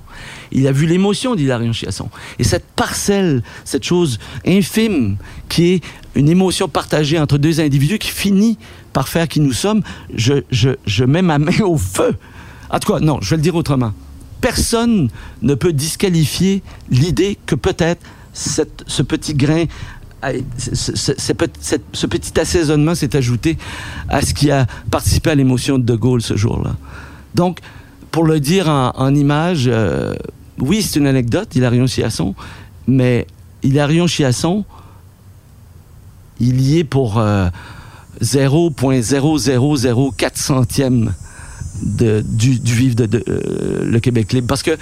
[0.51, 2.09] Il a vu l'émotion d'Hilarion Chiasson.
[2.39, 5.83] Et cette parcelle, cette chose infime qui est
[6.15, 8.57] une émotion partagée entre deux individus qui finit
[8.93, 9.81] par faire qui nous sommes,
[10.13, 12.15] je, je, je mets ma main au feu.
[12.69, 13.93] En tout cas, non, je vais le dire autrement.
[14.41, 15.09] Personne
[15.41, 18.01] ne peut disqualifier l'idée que peut-être
[18.33, 19.65] ce petit grain
[20.57, 23.57] ce, petit assaisonnement s'est ajouté
[24.09, 26.75] à ce qui a participé à l'émotion de De Gaulle ce jour-là.
[27.35, 27.59] Donc,
[28.11, 30.13] pour le dire en, image, euh,
[30.61, 32.35] oui, c'est une anecdote, Hilarion Chiasson,
[32.87, 33.27] mais
[33.63, 34.65] Hilarion Chiasson,
[36.39, 37.51] il y est pour 0.0004
[38.21, 41.13] euh, centièmes
[41.83, 44.47] de, du, du de, euh, le Québec libre.
[44.47, 44.77] Parce que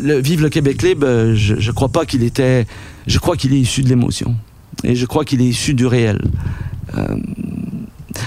[0.00, 2.66] le Vive le Québec libre, je ne crois pas qu'il était...
[3.06, 4.36] Je crois qu'il est issu de l'émotion.
[4.84, 6.20] Et je crois qu'il est issu du réel.
[6.96, 7.16] Euh,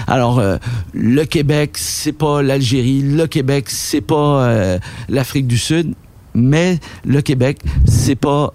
[0.06, 0.56] alors, euh,
[0.94, 4.78] le Québec, c'est pas l'Algérie, le Québec, c'est pas euh,
[5.08, 5.94] l'Afrique du Sud,
[6.36, 8.54] mais le Québec, c'est pas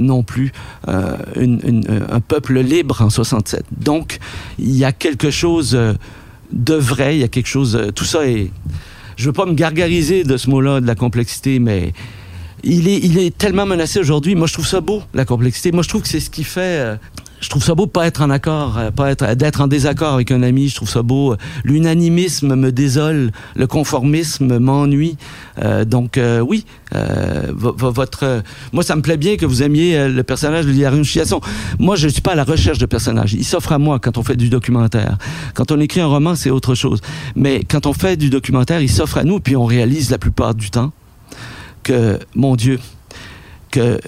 [0.00, 0.52] non plus
[0.86, 3.64] un peuple libre en 67.
[3.80, 4.18] Donc,
[4.58, 5.78] il y a quelque chose
[6.52, 7.92] de vrai, il y a quelque chose.
[7.94, 8.50] tout ça est.
[9.16, 11.92] Je veux pas me gargariser de ce mot-là, de la complexité, mais
[12.64, 14.34] il est, il est tellement menacé aujourd'hui.
[14.34, 15.70] Moi, je trouve ça beau, la complexité.
[15.70, 16.98] Moi, je trouve que c'est ce qui fait.
[17.34, 20.14] Euh, je trouve ça beau pas être en accord, euh, pas être d'être en désaccord
[20.14, 20.68] avec un ami.
[20.68, 21.36] Je trouve ça beau.
[21.64, 25.16] L'unanimisme me désole, le conformisme m'ennuie.
[25.62, 28.42] Euh, donc oui, votre.
[28.72, 31.40] Moi, ça me plaît bien que vous aimiez le personnage de Liarion Chiasson.
[31.78, 33.34] Moi, je ne suis pas à la recherche de personnages.
[33.34, 35.18] Il s'offre à moi quand on fait du documentaire.
[35.54, 37.00] Quand on écrit un roman, c'est autre chose.
[37.36, 40.54] Mais quand on fait du documentaire, il s'offre à nous, puis on réalise la plupart
[40.54, 40.92] du temps
[41.82, 42.80] que, mon Dieu,
[43.70, 43.98] que,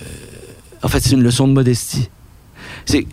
[0.82, 2.08] en fait, c'est une leçon de modestie.
[2.86, 3.04] C'est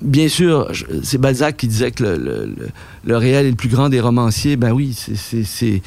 [0.00, 2.54] bien sûr, c'est Balzac qui disait que le,
[3.04, 4.56] le, réel est le plus grand des romanciers.
[4.56, 5.82] Ben oui, c'est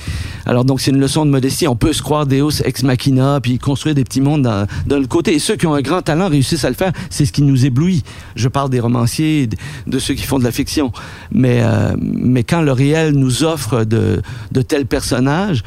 [0.46, 1.68] alors donc c'est une leçon de modestie.
[1.68, 5.34] On peut se croire Deus ex machina puis construire des petits mondes dans, le côté.
[5.34, 6.92] Et ceux qui ont un grand talent réussissent à le faire.
[7.10, 8.04] C'est ce qui nous éblouit.
[8.36, 9.50] Je parle des romanciers,
[9.88, 10.92] de, ceux qui font de la fiction.
[11.32, 15.64] Mais euh, mais quand le réel nous offre de de tels personnages,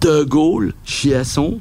[0.00, 1.58] De Gaulle, Chiasson,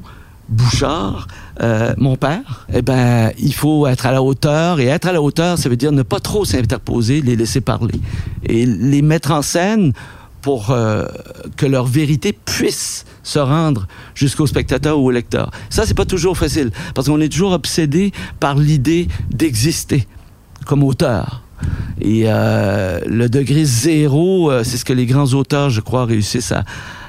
[0.49, 1.27] Bouchard,
[1.61, 4.79] euh, mon père, eh ben, il faut être à la hauteur.
[4.79, 7.99] Et être à la hauteur, ça veut dire ne pas trop s'interposer, les laisser parler.
[8.43, 9.93] Et les mettre en scène
[10.41, 11.05] pour euh,
[11.57, 15.51] que leur vérité puisse se rendre jusqu'au spectateur ou au lecteur.
[15.69, 20.07] Ça, c'est pas toujours facile, parce qu'on est toujours obsédé par l'idée d'exister
[20.65, 21.43] comme auteur.
[21.99, 26.63] Et euh, le degré zéro, c'est ce que les grands auteurs, je crois, réussissent à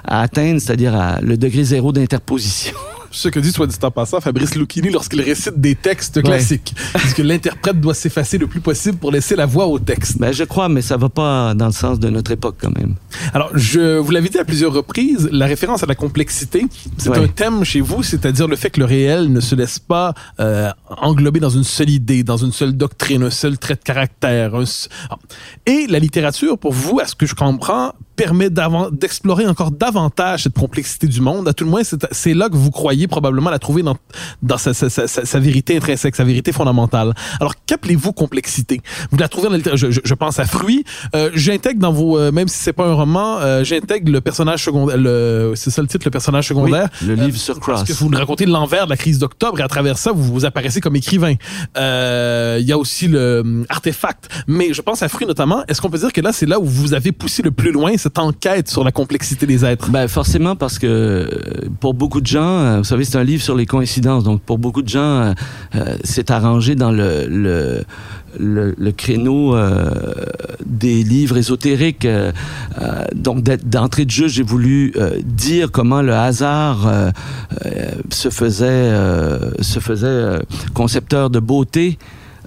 [0.05, 2.77] atteindre, c'est-à-dire le degré zéro d'interposition.
[3.13, 6.75] ce que dit, soit dit en passant, Fabrice Lucchini lorsqu'il récite des textes classiques.
[6.93, 10.19] Parce que l'interprète doit s'effacer le plus possible pour laisser la voix au texte.
[10.19, 12.95] Ben, je crois, mais ça va pas dans le sens de notre époque quand même.
[13.35, 16.67] Alors, je vous l'avez dit à plusieurs reprises, la référence à la complexité,
[16.99, 20.15] c'est un thème chez vous, c'est-à-dire le fait que le réel ne se laisse pas
[20.41, 24.53] euh, englober dans une seule idée, dans une seule doctrine, un seul trait de caractère.
[25.67, 30.57] Et la littérature, pour vous, à ce que je comprends, permet d'explorer encore davantage cette
[30.57, 31.49] complexité du monde.
[31.49, 31.83] À tout le moins,
[32.13, 33.97] c'est là que vous croyez probablement la trouver dans,
[34.43, 37.15] dans sa, sa, sa, sa, vérité intrinsèque, sa vérité fondamentale.
[37.41, 38.81] Alors, qu'appelez-vous complexité?
[39.11, 40.85] Vous la trouvez dans la je, je, je pense à Fruit.
[41.17, 44.63] Euh, j'intègre dans vos, euh, même si c'est pas un roman, euh, j'intègre le personnage
[44.65, 44.97] secondaire,
[45.57, 46.89] c'est ça le titre, le personnage secondaire.
[47.05, 47.81] le livre sur Cross.
[47.81, 50.45] Parce que vous racontez l'envers de la crise d'octobre et à travers ça, vous, vous
[50.45, 51.35] apparaissez comme écrivain.
[51.75, 54.29] Il y a aussi le artefact.
[54.47, 55.65] Mais je pense à Fruit notamment.
[55.67, 57.97] Est-ce qu'on peut dire que là, c'est là où vous avez poussé le plus loin
[57.97, 59.91] cette enquête sur la complexité des êtres?
[59.91, 61.29] Ben, forcément, parce que
[61.81, 64.25] pour beaucoup de gens, vous savez, c'est un livre sur les coïncidences.
[64.25, 65.35] Donc, pour beaucoup de gens,
[65.75, 67.27] euh, c'est arrangé dans le,
[68.39, 69.91] le, le, créneau euh,
[70.65, 72.05] des livres ésotériques.
[72.05, 72.33] Euh,
[73.15, 74.95] donc, d'entrée de jeu, j'ai voulu
[75.25, 76.91] dire comment le hasard
[78.11, 78.93] se faisait,
[79.61, 80.39] se faisait
[80.75, 81.99] concepteur de beauté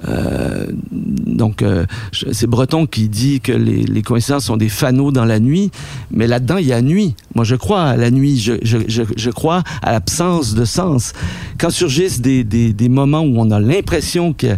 [0.07, 0.65] euh,
[0.95, 5.71] donc, euh, c'est Breton qui dit que les, coïncidences sont des fanaux dans la nuit,
[6.11, 7.15] mais là-dedans, il y a nuit.
[7.33, 11.13] Moi, je crois à la nuit, je, crois à l'absence de sens.
[11.57, 14.57] Quand surgissent des, moments où on a l'impression qu'il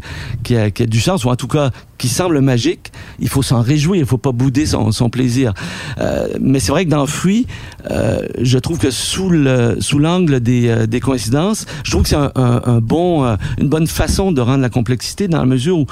[0.49, 3.99] y, a du sens, ou en tout cas qui semble magique, il faut s'en réjouir,
[3.99, 5.53] il faut pas bouder son, plaisir.
[5.99, 7.47] Euh, mais c'est vrai que dans Fruit,
[7.89, 13.87] je trouve que sous le sous l'angle des, coïncidences, je trouve que c'est une bonne
[13.87, 15.85] façon de rendre la complexité dans la mesure où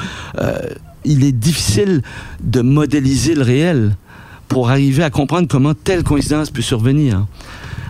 [1.05, 2.01] il est difficile
[2.41, 3.95] de modéliser le réel
[4.47, 7.25] pour arriver à comprendre comment telle coïncidence peut survenir.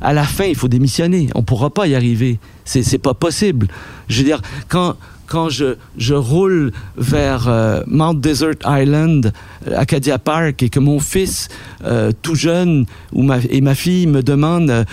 [0.02, 1.30] À la fin, il faut démissionner.
[1.36, 2.40] On ne pourra pas y arriver.
[2.64, 3.68] C'est, pas possible.
[4.08, 4.96] Je veux dire, quand,
[5.28, 9.32] quand je, je roule vers euh, Mount Desert Island,
[9.68, 11.50] euh, Acadia Park, et que mon fils,
[11.84, 14.86] euh, tout jeune, ou et ma fille me demandent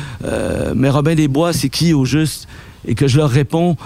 [0.74, 2.48] Mais Robin des Bois, c'est qui au juste?
[2.86, 3.76] Et que je leur réponds,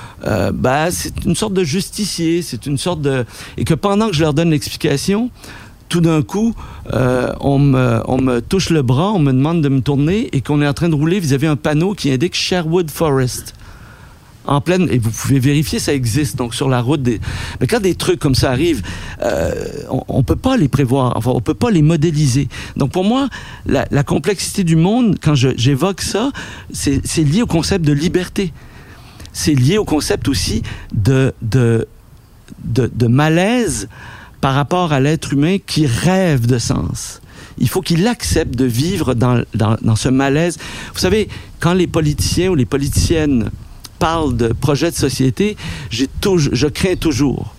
[0.55, 3.25] bah, c'est une sorte de justicier, c'est une sorte de...
[3.57, 5.31] Et que pendant que je leur donne l'explication,
[5.89, 6.55] tout d'un coup,
[6.93, 10.63] on, me, on, me, touche le bras, on me demande de me tourner et qu'on
[10.63, 13.55] est en train de rouler vis-à-vis un panneau qui indique Sherwood Forest.
[14.47, 17.01] En pleine et vous pouvez vérifier ça existe donc sur la route
[17.61, 18.83] mais quand des trucs comme ça arrivent
[19.23, 19.53] euh,
[19.91, 22.49] on, on, peut pas les prévoir enfin on peut pas les modéliser.
[22.77, 23.29] Donc pour moi
[23.67, 26.31] la, la complexité du monde quand j'évoque ça
[26.73, 28.53] c'est lié au concept de liberté
[29.37, 30.63] c'est lié au concept aussi
[30.95, 31.87] de de,
[32.65, 33.89] de, malaise
[34.41, 37.21] par rapport à l'être humain qui rêve de sens
[37.59, 40.59] il faut qu'il accepte de vivre dans, dans, ce malaise.
[40.93, 41.27] Vous savez,
[41.59, 43.51] quand les politiciens ou les politiciennes
[43.99, 45.57] parle de projet de société,
[45.89, 46.07] j'ai
[46.53, 47.55] je crains toujours.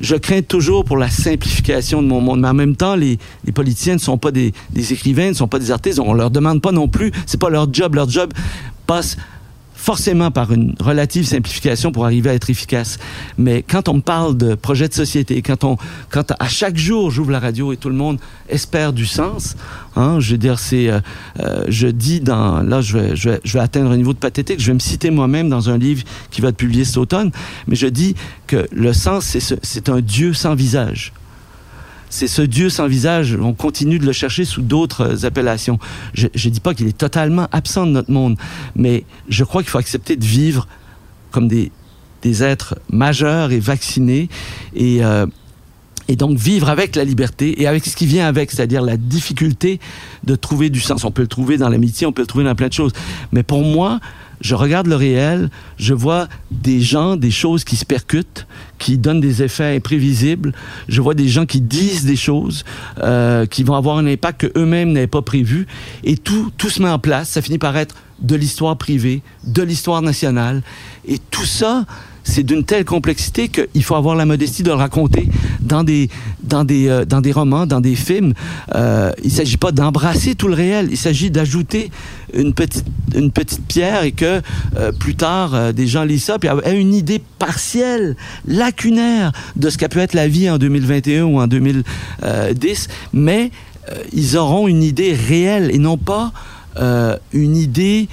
[0.00, 2.40] Je crains toujours pour la simplification de mon monde.
[2.40, 5.48] Mais en même temps, les, les politiciens ne sont pas des, des écrivains, ne sont
[5.48, 5.98] pas des artistes.
[5.98, 7.10] On leur demande pas non plus.
[7.26, 7.96] C'est pas leur job.
[7.96, 8.32] Leur job
[8.86, 9.16] passe
[9.86, 12.98] forcément par une relative simplification pour arriver à être efficace.
[13.38, 15.76] Mais quand on parle de projet de société, quand on,
[16.10, 18.18] quand à chaque jour j'ouvre la radio et tout le monde
[18.48, 19.54] espère du sens,
[19.94, 20.98] hein, je veux dire, c'est, euh,
[21.38, 24.18] euh, je dis dans, là, je vais, je vais, je vais atteindre un niveau de
[24.18, 24.58] pathétique.
[24.58, 27.30] Je vais me citer moi-même dans un livre qui va être publié cet automne,
[27.68, 28.16] mais je dis
[28.48, 31.12] que le sens, c'est, c'est un Dieu sans visage
[32.10, 33.36] c'est ce Dieu sans visage.
[33.40, 35.78] On continue de le chercher sous d'autres appellations.
[36.14, 38.36] Je ne dis pas qu'il est totalement absent de notre monde,
[38.74, 40.66] mais je crois qu'il faut accepter de vivre
[41.30, 41.72] comme des,
[42.22, 44.28] des êtres majeurs et vaccinés
[44.74, 45.26] et, euh,
[46.08, 49.80] et donc vivre avec la liberté et avec ce qui vient avec, c'est-à-dire la difficulté
[50.24, 51.04] de trouver du sens.
[51.04, 52.92] On peut le trouver dans l'amitié, on peut le trouver dans plein de choses.
[53.32, 54.00] Mais pour moi,
[54.40, 58.46] je regarde le réel, je vois des gens, des choses qui se percutent,
[58.78, 60.52] qui donnent des effets imprévisibles.
[60.88, 62.64] Je vois des gens qui disent des choses
[63.02, 65.66] euh, qui vont avoir un impact que eux-mêmes n'avaient pas prévu.
[66.04, 67.30] Et tout, tout se met en place.
[67.30, 70.62] Ça finit par être de l'histoire privée, de l'histoire nationale.
[71.06, 71.84] Et tout ça,
[72.26, 75.28] c'est d'une telle complexité qu'il faut avoir la modestie de le raconter
[75.60, 76.10] dans des,
[76.42, 78.34] dans des, euh, dans des romans, dans des films.
[78.74, 81.90] Euh, il ne s'agit pas d'embrasser tout le réel, il s'agit d'ajouter
[82.34, 82.84] une petite,
[83.14, 84.42] une petite pierre et que
[84.76, 89.78] euh, plus tard, des gens lisent ça puis aient une idée partielle, lacunaire de ce
[89.78, 93.50] qu'a pu être la vie en 2021 ou en 2010, mais
[94.12, 96.32] ils auront une idée réelle et non pas
[97.32, 98.08] une idée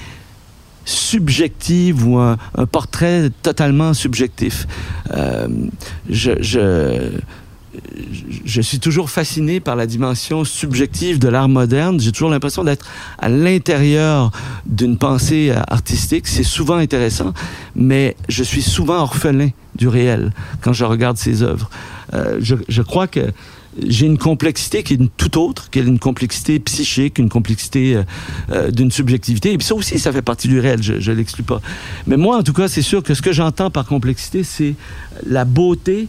[0.85, 2.37] subjective ou un,
[2.71, 4.67] portrait totalement subjectif.
[5.13, 5.47] Euh,
[6.09, 7.09] je, je,
[8.45, 11.99] je, suis toujours fasciné par la dimension subjective de l'art moderne.
[11.99, 12.85] J'ai toujours l'impression d'être
[13.19, 14.31] à l'intérieur
[14.65, 16.27] d'une pensée artistique.
[16.27, 17.33] C'est souvent intéressant,
[17.75, 21.69] mais je suis souvent orphelin du réel quand je regarde ces œuvres.
[22.13, 23.31] Euh, je, je crois que
[23.81, 27.95] j'ai une complexité qui est une toute autre, qui est une complexité psychique, une complexité
[27.95, 28.03] euh,
[28.51, 29.53] euh, d'une subjectivité.
[29.53, 31.61] Et puis ça aussi, ça fait partie du réel, je ne l'exclus pas.
[32.07, 34.75] Mais moi, en tout cas, c'est sûr que ce que j'entends par complexité, c'est
[35.25, 36.07] la beauté,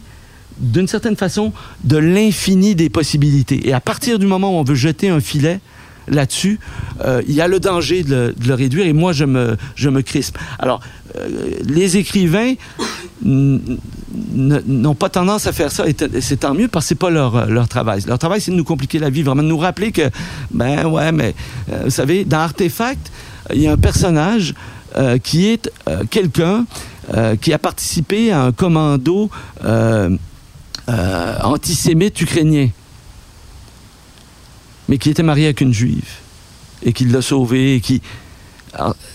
[0.57, 3.67] d'une certaine façon, de l'infini des possibilités.
[3.67, 5.59] Et à partir du moment où on veut jeter un filet,
[6.07, 6.59] là-dessus,
[7.03, 10.01] euh, il y a le danger de le, réduire et moi, je me, je me
[10.03, 10.37] crispe.
[10.59, 10.81] Alors,
[11.63, 12.53] les écrivains
[14.13, 17.47] n'ont pas tendance à faire ça et c'est tant mieux parce que c'est pas leur,
[17.47, 18.01] leur travail.
[18.07, 20.09] Leur travail, c'est de nous compliquer la vie, vraiment de nous rappeler que,
[20.51, 21.33] ben ouais, mais
[21.71, 23.11] euh, vous savez, dans Artefact,
[23.53, 24.53] il y a un personnage
[24.95, 26.65] euh, qui est euh, quelqu'un
[27.39, 29.29] qui a participé à un commando
[31.43, 32.69] antisémite ukrainien
[34.87, 36.09] mais qui était marié avec une juive
[36.83, 37.81] et qui l'a sauvé.
[37.81, 38.01] Qui...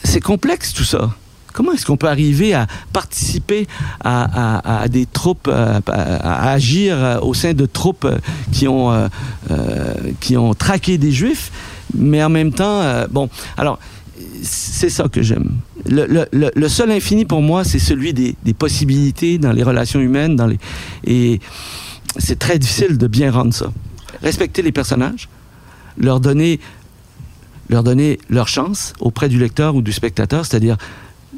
[0.04, 1.10] C'est complexe tout ça.
[1.52, 3.66] Comment est-ce qu'on peut arriver à participer
[4.02, 8.06] à, des troupes, à, à, agir au sein de troupes
[8.52, 9.08] qui ont, euh,
[9.50, 11.50] euh, qui ont traqué des juifs,
[11.96, 13.78] mais en même temps, euh, bon, alors,
[14.42, 15.56] c'est ça que j'aime.
[15.86, 20.46] Le, seul infini pour moi, c'est celui des, des, possibilités dans les relations humaines, dans
[20.46, 20.58] les,
[21.04, 21.40] et
[22.18, 23.72] c'est très difficile de bien rendre ça.
[24.22, 25.28] Respecter les personnages,
[25.96, 26.60] leur donner,
[27.68, 30.76] leur donner leur chance auprès du lecteur ou du spectateur, c'est-à-dire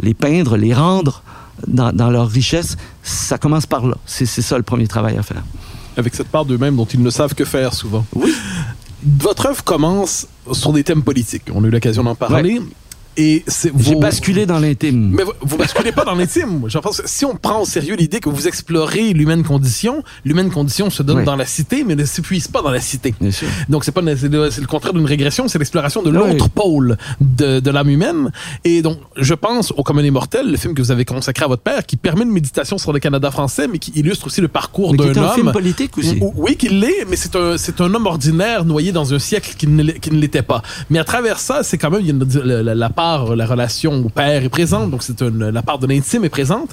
[0.01, 1.23] les peindre, les rendre
[1.67, 3.97] dans, dans, leur richesse, ça commence par là.
[4.07, 5.43] C'est ça le premier travail à faire.
[5.97, 8.05] Avec cette part d'eux-mêmes dont ils ne savent que faire souvent.
[8.15, 8.33] Oui.
[9.05, 11.45] Votre œuvre commence sur des thèmes politiques.
[11.53, 12.59] On a eu l'occasion d'en parler.
[12.59, 12.67] Ouais.
[13.17, 15.11] Et c'est J'ai vos- basculé dans l'intime.
[15.15, 16.63] Mais vous, vous basculez pas dans l'intime.
[16.67, 20.51] Je pense que si on prend au sérieux l'idée que vous explorez l'humaine condition, l'humaine
[20.51, 21.25] condition se donne Oui.
[21.25, 23.15] dans la cité, mais ne s'épuise pas dans la cité.
[23.21, 23.49] Bien sûr.
[23.69, 26.17] Donc c'est pas c'est le, c'est le contraire d'une régression, c'est l'exploration de Oui.
[26.17, 28.31] l'autre pôle de, de l'âme humaine.
[28.65, 31.63] Et donc je pense au Commun Immortel, le film que vous avez consacré à votre
[31.63, 34.95] père, qui permet une méditation sur le Canada français, mais qui illustre aussi le parcours
[34.97, 35.35] d'un est un homme.
[35.35, 36.19] film politique aussi.
[36.21, 39.55] Ou- Oui, qu'il l'est, mais c'est un, c'est un homme ordinaire noyé dans un siècle
[39.59, 40.63] qui ne, l'est- qui ne l'était pas.
[40.91, 43.47] Mais à travers ça, c'est quand même, il y a la, la- la part, la
[43.47, 46.73] relation au père est présente, donc c'est la part de l'intime est présente.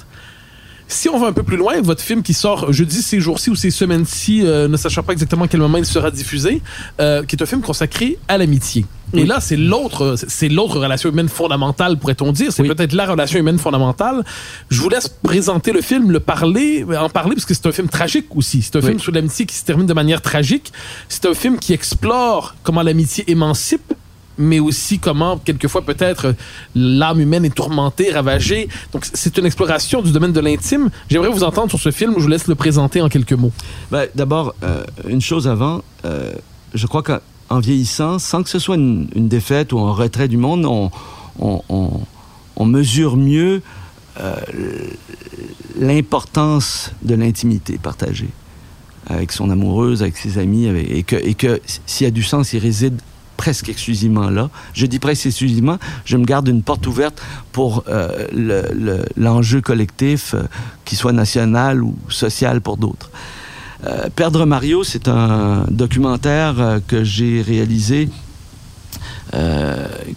[0.86, 3.54] Si on va un peu plus loin, votre film qui sort jeudi ces jours-ci ou
[3.56, 6.62] ces semaines-ci, euh, ne sachant pas exactement à quel moment il sera diffusé,
[7.00, 8.84] euh, qui est un film consacré à l'amitié.
[9.12, 12.52] Et là, c'est l'autre, c'est l'autre relation humaine fondamentale, pourrait-on dire.
[12.52, 12.68] C'est Oui.
[12.68, 14.24] peut-être la relation humaine fondamentale.
[14.70, 17.88] Je vous laisse présenter le film, le parler, en parler, parce que c'est un film
[17.88, 18.62] tragique aussi.
[18.62, 18.86] C'est un Oui.
[18.90, 20.72] film sur l'amitié qui se termine de manière tragique.
[21.08, 23.92] C'est un film qui explore comment l'amitié émancipe
[24.40, 26.34] mais aussi comment, quelquefois, peut-être,
[26.74, 28.68] l'âme humaine est tourmentée, ravagée.
[28.92, 30.90] Donc, c'est une exploration du domaine de l'intime.
[31.08, 32.14] J'aimerais vous entendre sur ce film.
[32.16, 33.52] Je vous laisse le présenter en quelques mots.
[33.90, 36.32] Ben, D'abord, euh, une chose avant, euh,
[36.74, 40.64] je crois qu'en vieillissant, sans que ce soit une, défaite ou un retrait du monde,
[41.38, 42.00] on,
[42.64, 43.62] mesure mieux
[44.20, 44.36] euh,
[45.78, 48.28] l'importance de l'intimité partagée
[49.06, 53.00] avec son amoureuse, avec ses amis, et que s'il y a du sens, il réside
[53.40, 54.50] presque exclusivement là.
[54.74, 57.22] Je dis presque exclusivement, je me garde une porte ouverte
[57.52, 60.42] pour euh, le- le- l'enjeu collectif, euh,
[60.84, 63.10] qu'il soit national ou social pour d'autres.
[63.86, 68.10] Euh, Perdre Mario, c'est un documentaire euh, que j'ai réalisé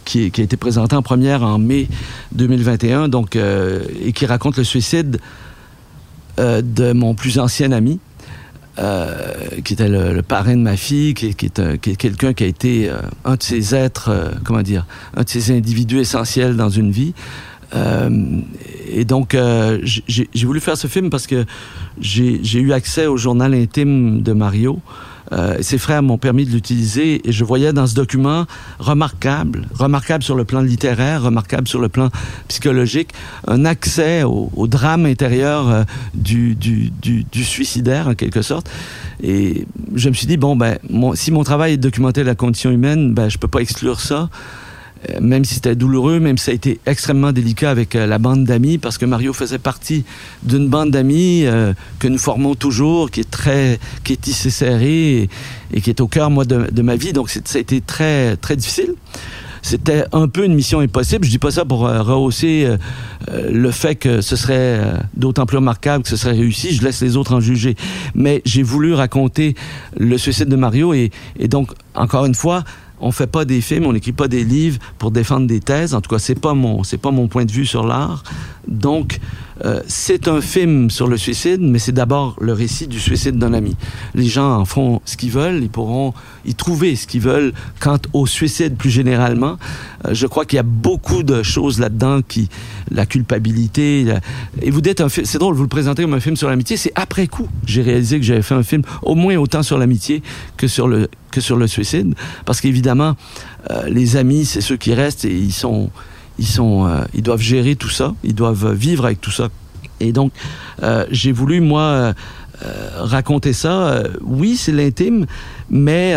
[0.06, 1.88] qui, qui a été présenté en première en mai
[2.34, 5.20] 2021, donc, et qui raconte le suicide
[6.40, 8.00] de mon plus ancien ami,
[8.80, 12.48] euh, qui était le, le parrain de ma fille, qui, qui est, quelqu'un qui a
[12.48, 16.70] été euh, un de ces êtres, euh, comment dire, un de ces individus essentiels dans
[16.70, 17.14] une vie.
[17.76, 18.10] Euh,
[18.88, 21.46] et donc, euh, j'ai voulu faire ce film parce que
[22.00, 24.80] j'ai eu accès au journal intime de Mario.
[25.32, 28.46] Euh, ses frères m'ont permis de l'utiliser et je voyais dans ce document
[28.80, 32.10] remarquable, remarquable sur le plan littéraire, remarquable sur le plan
[32.50, 33.12] psychologique,
[33.48, 38.70] un accès au, au drame intérieur euh, du, du, du, du suicidaire en quelque sorte.
[39.22, 39.66] Et
[39.96, 42.70] je me suis dit, bon, ben, mon- si mon travail est de documenter la condition
[42.72, 44.30] humaine, ben, je peux pas exclure ça.
[45.10, 48.20] Euh, même si c'était douloureux, même si ça a été extrêmement délicat avec euh, la
[48.20, 50.06] bande d'amis, parce que Mario faisait partie
[50.44, 55.24] d'une bande d'amis euh, que nous formons toujours, qui est très, qui est tissée serrée
[55.24, 55.30] et,
[55.74, 57.14] et qui est au cœur, moi, de, ma vie.
[57.14, 58.94] Donc, ça a été très, très difficile.
[59.62, 61.26] C'était un peu une mission impossible.
[61.26, 62.68] Je dis pas ça pour rehausser
[63.32, 64.82] le fait que ce serait
[65.16, 66.76] d'autant plus remarquable que ce serait réussi.
[66.76, 67.78] Je laisse les autres en juger.
[68.14, 69.56] Mais j'ai voulu raconter
[69.96, 71.12] le suicide de Mario et
[71.48, 72.66] donc, encore une fois,
[73.04, 75.94] on fait pas des films, on n'écrit pas des livres pour défendre des thèses.
[75.94, 76.54] En tout cas, c'est pas
[77.02, 78.24] pas mon point de vue sur l'art.
[78.68, 79.20] Donc,
[79.66, 83.54] euh, c'est un film sur le suicide, mais c'est d'abord le récit du suicide d'un
[83.54, 83.76] ami.
[84.16, 86.14] Les gens en feront ce qu'ils veulent, ils pourront
[86.46, 87.54] y trouver ce qu'ils veulent.
[87.80, 89.58] Quant au suicide plus généralement,
[90.06, 92.50] euh, je crois qu'il y a beaucoup de choses là-dedans qui,
[92.90, 94.06] la culpabilité.
[94.62, 96.78] Et vous dites un c'est drôle, vous le présentez comme un film sur l'amitié.
[96.78, 100.24] C'est après coup, j'ai réalisé que j'avais fait un film au moins autant sur l'amitié
[100.56, 102.16] que sur le que sur le suicide,
[102.46, 103.16] parce qu'évidemment,
[103.72, 105.90] euh, les amis, c'est ceux qui restent et ils sont
[106.40, 109.50] ils sont, euh, ils doivent gérer tout ça, ils doivent vivre avec tout ça.
[110.00, 110.32] Et donc,
[110.82, 112.14] euh, j'ai voulu moi
[112.96, 114.04] raconter ça.
[114.22, 115.26] Oui, c'est l'intime,
[115.70, 116.16] mais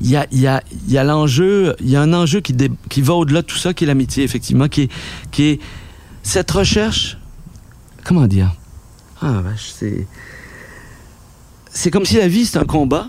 [0.00, 2.56] il y a, y a, y a l'enjeu, il y a un enjeu qui,
[2.88, 4.92] qui va au-delà de tout ça, qui est l'amitié, effectivement, qui est,
[5.30, 5.60] qui est
[6.22, 7.18] cette recherche.
[8.04, 8.50] Comment dire?
[9.20, 10.06] Ah, vache, c'est.
[11.72, 13.08] C'est comme si la vie, c'est un combat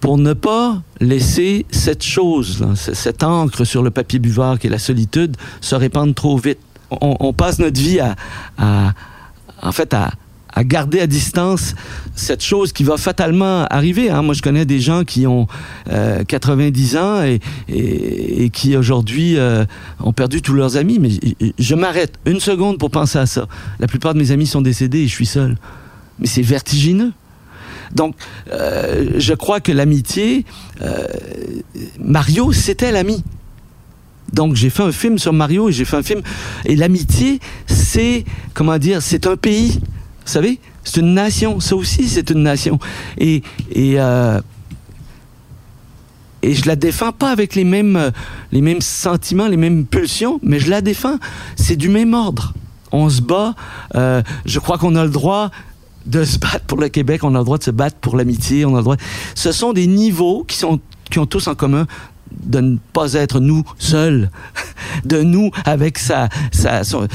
[0.00, 4.78] pour ne pas laisser cette chose, cette encre sur le papier buvard qui est la
[4.78, 6.58] solitude, se répandre trop vite.
[7.00, 8.16] On, passe notre vie à,
[9.62, 10.10] en fait, à,
[10.64, 11.74] garder à distance
[12.16, 14.10] cette chose qui va fatalement arriver.
[14.10, 14.22] hein.
[14.22, 15.46] Moi, je connais des gens qui ont
[15.92, 19.64] euh, 90 ans et, qui aujourd'hui euh,
[20.00, 20.98] ont perdu tous leurs amis.
[20.98, 21.10] Mais
[21.58, 23.46] je m'arrête une seconde pour penser à ça.
[23.78, 25.56] La plupart de mes amis sont décédés et je suis seul.
[26.18, 27.12] Mais c'est vertigineux.
[27.94, 28.14] Donc,
[28.52, 30.44] euh, je crois que l'amitié,
[30.82, 31.06] euh,
[31.98, 33.24] Mario, c'était l'ami.
[34.32, 36.22] Donc, j'ai fait un film sur Mario et j'ai fait un film.
[36.64, 38.24] Et l'amitié, c'est,
[38.54, 39.80] comment dire, c'est un pays.
[40.24, 41.58] Vous savez, c'est une nation.
[41.58, 42.78] Ça aussi, c'est une nation.
[43.18, 44.40] Et, et, euh,
[46.42, 48.12] et je la défends pas avec les mêmes,
[48.52, 51.18] les mêmes sentiments, les mêmes pulsions, mais je la défends.
[51.56, 52.54] C'est du même ordre.
[52.92, 53.54] On se bat.
[53.94, 55.50] je crois qu'on a le droit
[56.06, 58.64] de se battre pour le Québec, on a le droit de se battre pour l'amitié,
[58.64, 58.96] on a le droit.
[59.34, 60.80] Ce sont des niveaux qui sont
[61.10, 61.86] qui ont tous en commun
[62.44, 64.30] de ne pas être nous seuls,
[65.04, 67.06] de nous avec sa, sa son,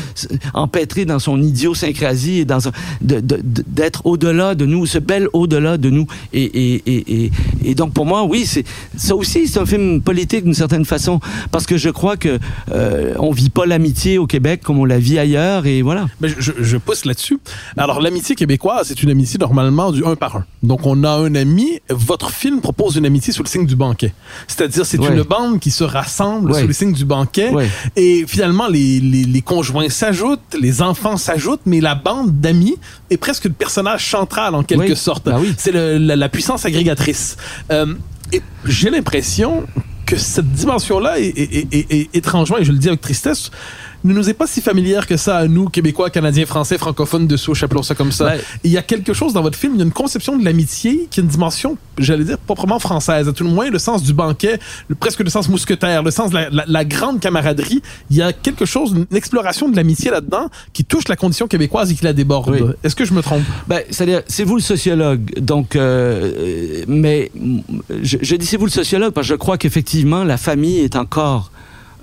[1.07, 2.59] dans son idiosyncrasie et dans
[3.01, 6.07] d'être au-delà de nous, ce bel au-delà de nous.
[6.34, 7.32] Et, et, et,
[7.63, 11.20] et, donc pour moi, oui, c'est ça aussi, c'est un film politique d'une certaine façon,
[11.51, 12.39] parce que je crois que
[12.72, 16.07] euh, on vit pas l'amitié au Québec comme on la vit ailleurs, et voilà.
[16.22, 17.39] Mais je, je pousse là-dessus.
[17.78, 20.45] Alors l'amitié québécoise, c'est une amitié normalement du un par un.
[20.63, 21.80] Donc on a un ami.
[21.89, 24.13] Votre film propose une amitié sous le signe du banquet,
[24.47, 27.51] c'est-à-dire c'est une bande qui se rassemble sous le signe du banquet.
[27.95, 32.78] Et finalement, les, les, conjoints s'ajoutent, les enfants s'ajoutent, mais la bande d'amis
[33.10, 35.26] est presque le personnage central en quelque sorte.
[35.26, 37.38] Bah c'est la, puissance agrégatrice.
[37.72, 37.93] Euh,
[38.34, 39.66] et j'ai l'impression
[40.06, 43.51] que cette dimension-là est, est, étrangement, et je le dis avec tristesse,
[44.04, 47.38] ne nous est pas si familière que ça à nous, Québécois, Canadiens, Français, francophones de
[47.38, 48.34] souche, appelons ça comme ça.
[48.64, 51.08] Il y a quelque chose dans votre film, il y a une conception de l'amitié
[51.10, 53.28] qui a une dimension, j'allais dire, proprement française.
[53.28, 54.60] À tout le moins, le sens du banquet,
[55.00, 57.82] presque le sens mousquetaire, le sens de la, grande camaraderie.
[58.10, 61.91] Il y a quelque chose, une exploration de l'amitié là-dedans qui touche la condition québécoise
[61.91, 62.78] et qui la déborde.
[62.84, 63.43] Est-ce que je me trompe?
[63.68, 65.39] Ben, c'est-à-dire, c'est vous le sociologue.
[65.39, 67.32] Donc, euh, mais
[68.02, 70.96] je, je dis c'est vous le sociologue parce que je crois qu'effectivement, la famille est
[70.96, 71.52] encore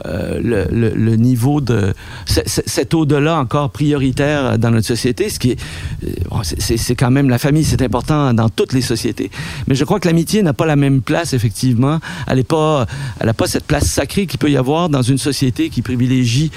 [0.06, 1.94] euh, le, le, niveau de
[2.26, 5.60] cet au-delà encore prioritaire dans notre société, ce qui est
[6.04, 9.30] euh, c'est quand même la famille, c'est important dans toutes les sociétés.
[9.68, 12.00] Mais je crois que l'amitié n'a pas la même place effectivement.
[12.26, 12.86] Elle est pas,
[13.20, 16.50] elle a pas cette place sacrée qu'il peut y avoir dans une société qui privilégie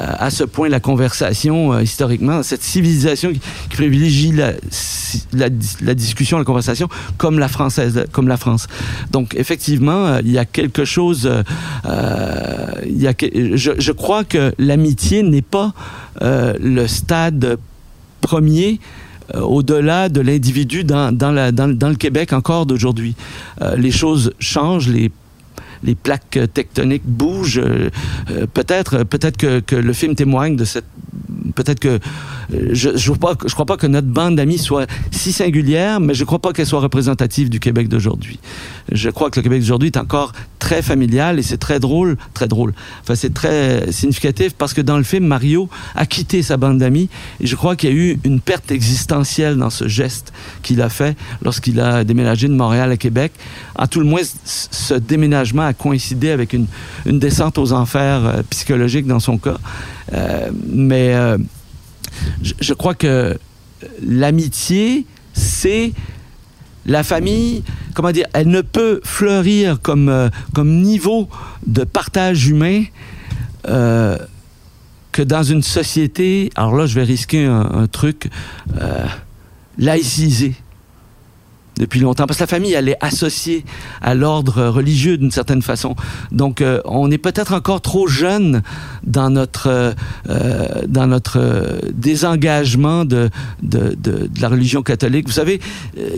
[0.00, 4.52] euh, à ce point la conversation historiquement, cette civilisation qui, privilégie la,
[5.32, 5.48] la,
[5.80, 8.66] la, discussion, la conversation comme la française, comme la France.
[9.10, 11.30] Donc effectivement, il y a quelque chose
[12.98, 15.72] je, crois que l'amitié n'est pas
[16.22, 17.58] euh, le stade
[18.20, 18.80] premier
[19.34, 23.14] euh, au-delà de l'individu dans, le Québec encore d'aujourd'hui.
[23.62, 25.10] Euh, les choses changent, les
[25.94, 27.62] plaques tectoniques bougent.
[28.52, 30.84] peut-être, peut-être que, que, le film témoigne de cette
[31.54, 31.98] peut-être que
[32.72, 36.52] je je crois pas que notre bande d'amis soit si singulière, mais je crois pas
[36.52, 38.38] qu'elle soit représentative du Québec d'aujourd'hui.
[38.92, 42.48] Je crois que le Québec d'aujourd'hui est encore très familial et c'est très drôle, très
[42.48, 42.74] drôle.
[43.02, 47.08] Enfin, c'est très significatif parce que dans le film, Mario a quitté sa bande d'amis
[47.40, 50.32] et je crois qu'il y a eu une perte existentielle dans ce geste
[50.62, 53.32] qu'il a fait lorsqu'il a déménagé de Montréal à Québec.
[53.76, 56.66] À tout le moins, ce déménagement a coïncidé avec une,
[57.06, 59.58] une descente aux enfers euh, psychologiques dans son cas.
[60.12, 61.38] Euh, mais euh,
[62.42, 63.38] je, crois que
[64.02, 65.92] l'amitié, c'est
[66.86, 67.62] la famille,
[67.94, 70.28] comment dire, elle ne peut fleurir comme, euh,
[70.64, 71.28] niveau
[71.66, 72.84] de partage humain
[73.64, 78.30] que dans une société, alors là je vais risquer un, truc,
[79.76, 80.54] laïcisé
[81.80, 83.64] depuis longtemps, parce que la famille, elle est associée
[84.02, 85.96] à l'ordre religieux d'une certaine façon.
[86.30, 88.62] Donc, euh, on est peut-être encore trop jeune
[89.02, 89.92] dans notre, euh,
[90.28, 93.30] euh dans notre désengagement de,
[93.62, 95.26] de, de, de, la religion catholique.
[95.26, 95.60] Vous savez,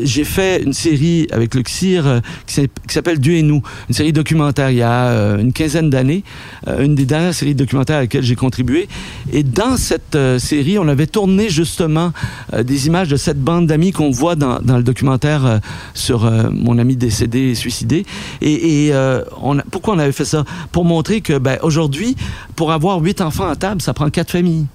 [0.02, 4.70] j'ai fait une série avec le CIR qui s'appelle Dieu et nous, une série documentaire
[4.70, 6.24] il y a une quinzaine d'années,
[6.66, 8.88] une des dernières séries documentaires à laquelle j'ai contribué.
[9.32, 12.12] Et dans cette série, on avait tourné justement
[12.56, 15.58] des images de cette bande d'amis qu'on voit dans, dans le documentaire euh,
[15.94, 18.04] sur euh, mon ami décédé et suicidé.
[18.40, 20.44] Et, euh, on pourquoi on avait fait ça?
[20.72, 22.16] Pour montrer que ben, aujourd'hui,
[22.56, 24.66] pour avoir huit enfants à table, ça prend quatre familles.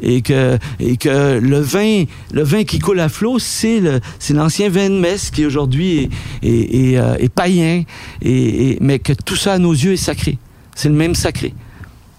[0.00, 3.80] Et que le vin le vin qui coule à flot c'est
[4.30, 6.08] l'ancien vin de messe qui aujourd'hui
[6.42, 7.82] est, païen.
[8.22, 10.38] Et, mais que tout ça à nos yeux est sacré.
[10.76, 11.52] C'est le même sacré.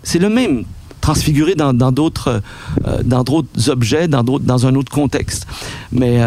[0.04, 0.66] C'est le même
[1.00, 2.42] transfiguré dans d'autres
[3.68, 5.48] objets dans un autre contexte.
[5.94, 6.20] Mais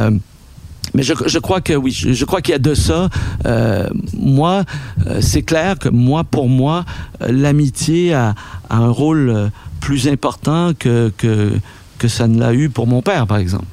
[0.95, 3.09] mais je, crois que oui, je, crois qu'il y a de ça.
[3.47, 4.65] Euh, moi,
[5.07, 6.85] euh, c'est clair que moi, pour moi,
[7.23, 8.35] euh, l'amitié a,
[8.69, 11.53] a, un rôle plus important que, que,
[11.99, 13.65] que ça ne l'a eu pour mon père, par exemple.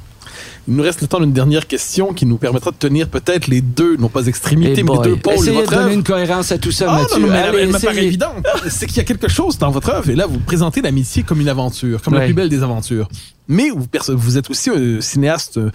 [0.69, 3.59] Il nous reste le temps d'une dernière question qui nous permettra de tenir peut-être les
[3.59, 6.51] deux, non pas extrémités, mais les deux pôles Essayez de votre de donner une cohérence
[6.51, 7.21] à tout ça, ah, Mathieu.
[7.21, 8.45] Non, mais elle, me paraît évidente.
[8.69, 11.41] C'est qu'il y a quelque chose dans votre œuvre, et là, vous présentez l'amitié comme
[11.41, 13.09] une aventure, comme la plus belle des aventures
[13.49, 15.71] mais vous, vous êtes aussi un cinéaste euh,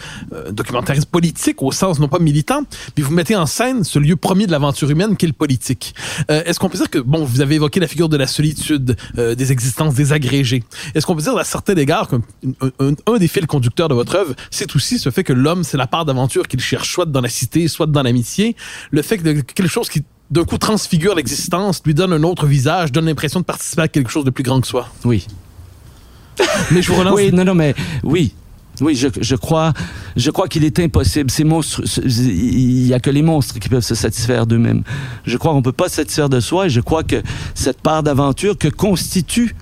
[0.53, 2.63] documentariste politique au sens non pas militant,
[2.95, 5.95] puis vous mettez en scène ce lieu premier de l'aventure humaine qu'est le politique.
[6.31, 8.97] Euh, Est-ce qu'on peut dire que, bon, vous avez évoqué la figure de la solitude,
[9.19, 10.63] euh, des existences désagrégées.
[10.95, 12.21] Est-ce qu'on peut dire à certains égards qu'un
[12.79, 15.77] un, un, des fils conducteurs de votre œuvre, c'est aussi ce fait que l'homme, c'est
[15.77, 18.57] la part d'aventure qu'il cherche, soit dans la cité, soit dans l'amitié,
[18.91, 22.91] le fait que quelque chose qui d'un coup transfigure l'existence, lui donne un autre visage,
[22.91, 24.89] donne l'impression de participer à quelque chose de plus grand que soi.
[25.05, 25.27] Oui
[26.71, 27.15] mais je vous relance.
[27.15, 28.35] Oui, non, non, mais oui.
[28.81, 29.73] Oui, je, je crois,
[30.17, 31.31] je crois qu'il est impossible.
[31.31, 34.83] Ces monstres, il y a que les monstres qui peuvent se satisfaire d'eux-mêmes.
[35.25, 37.23] Je crois qu'on peut pas se satisfaire de soi et je crois que
[37.55, 39.55] cette part d'aventure que constitue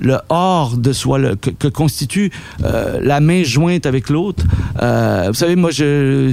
[0.00, 2.30] le hors de soi, que, constitue
[2.64, 4.44] euh, la main jointe avec l'autre.
[4.80, 6.32] Euh, vous savez, moi, je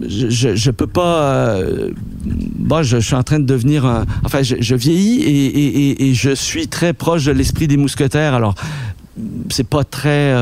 [0.00, 1.22] je, peux pas.
[1.22, 1.90] Euh,
[2.24, 4.04] bon, je, suis en train de devenir.
[4.24, 5.22] Enfin, je, vieillis
[5.98, 8.34] et, je suis très proche de l'esprit des mousquetaires.
[8.34, 8.54] Alors,
[9.50, 10.34] c'est pas très.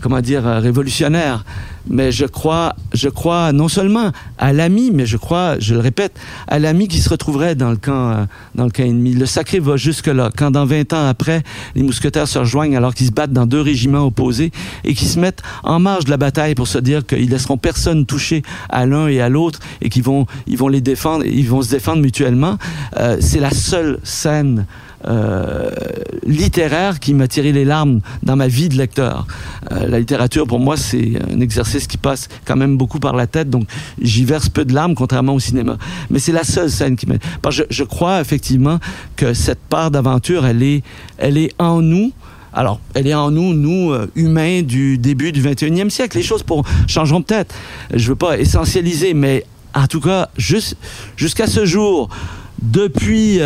[0.00, 1.44] Comment dire, euh, révolutionnaire.
[1.88, 6.12] Mais je crois, je crois non seulement à l'ami, mais je crois, je le répète,
[6.46, 8.24] à l'ami qui se retrouverait dans le camp, euh,
[8.54, 9.14] dans le camp ennemi.
[9.14, 10.30] Le sacré va jusque là.
[10.36, 11.42] Quand dans 20 ans après,
[11.74, 14.52] les mousquetaires se rejoignent alors qu'ils se battent dans deux régiments opposés
[14.84, 18.06] et qui se mettent en marge de la bataille pour se dire qu'ils laisseront personne
[18.06, 21.62] toucher à l'un et à l'autre et qu'ils vont, ils vont les défendre, ils vont
[21.62, 22.56] se défendre mutuellement.
[22.98, 24.66] Euh, c'est la seule scène
[25.06, 25.70] euh,
[26.26, 29.26] littéraire qui m'a tiré les larmes dans ma vie de lecteur.
[29.72, 33.26] Euh, la littérature, pour moi, c'est un exercice qui passe quand même beaucoup par la
[33.26, 33.64] tête, donc
[34.00, 35.78] j'y verse peu de larmes, contrairement au cinéma.
[36.10, 37.14] Mais c'est la seule scène qui m'a...
[37.48, 38.78] Je, crois effectivement
[39.16, 40.82] que cette part d'aventure, elle est,
[41.16, 42.12] elle est en nous.
[42.52, 46.18] Alors, elle est en nous, nous, euh, humains du début du 21e siècle.
[46.18, 47.54] Les choses pour, changeront peut-être.
[47.94, 49.44] Je veux pas essentialiser, mais
[49.74, 52.10] en tout cas, jusqu'à ce jour,
[52.60, 53.40] depuis,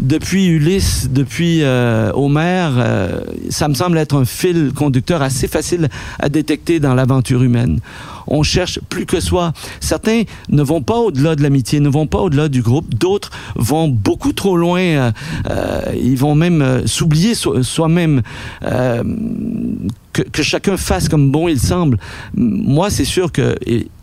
[0.00, 3.20] depuis Ulysse, depuis euh, Homère, euh,
[3.50, 5.88] ça me semble être un fil conducteur assez facile
[6.18, 7.80] à détecter dans l'aventure humaine.
[8.30, 9.52] On cherche plus que soi.
[9.80, 12.94] Certains ne vont pas au-delà de l'amitié, ne vont pas au-delà du groupe.
[12.94, 14.80] D'autres vont beaucoup trop loin.
[14.80, 15.12] Euh,
[15.50, 18.22] euh, ils vont même euh, s'oublier soi-même.
[20.12, 21.98] Que, que, chacun fasse comme bon il semble.
[22.34, 23.56] Moi, c'est sûr que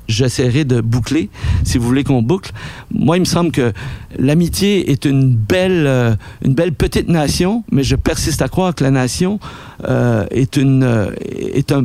[0.08, 1.30] j'essaierai de boucler,
[1.64, 2.52] si vous voulez qu'on boucle.
[2.92, 3.74] Moi, il me semble que
[4.18, 8.84] l'amitié est une belle, euh, une belle petite nation, mais je persiste à croire que
[8.84, 9.40] la nation
[9.88, 11.84] euh, est une, euh, est un,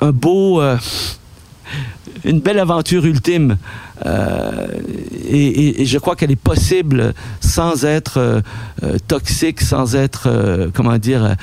[0.00, 0.60] un, beau,
[2.24, 3.56] une belle aventure ultime.
[5.28, 8.42] Et, je crois qu'elle est possible sans être
[9.08, 11.34] toxique, sans être, comment dire,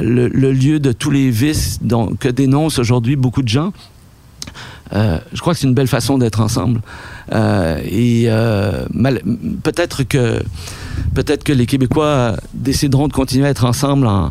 [0.00, 3.72] le, le, lieu de tous les vices dont, que dénoncent aujourd'hui beaucoup de gens.
[4.94, 6.80] Euh, je crois que c'est une belle façon d'être ensemble.
[7.32, 8.86] Euh, et euh,
[9.62, 10.42] peut-être que
[11.14, 14.30] peut-être que les Québécois décideront de continuer à être ensemble en,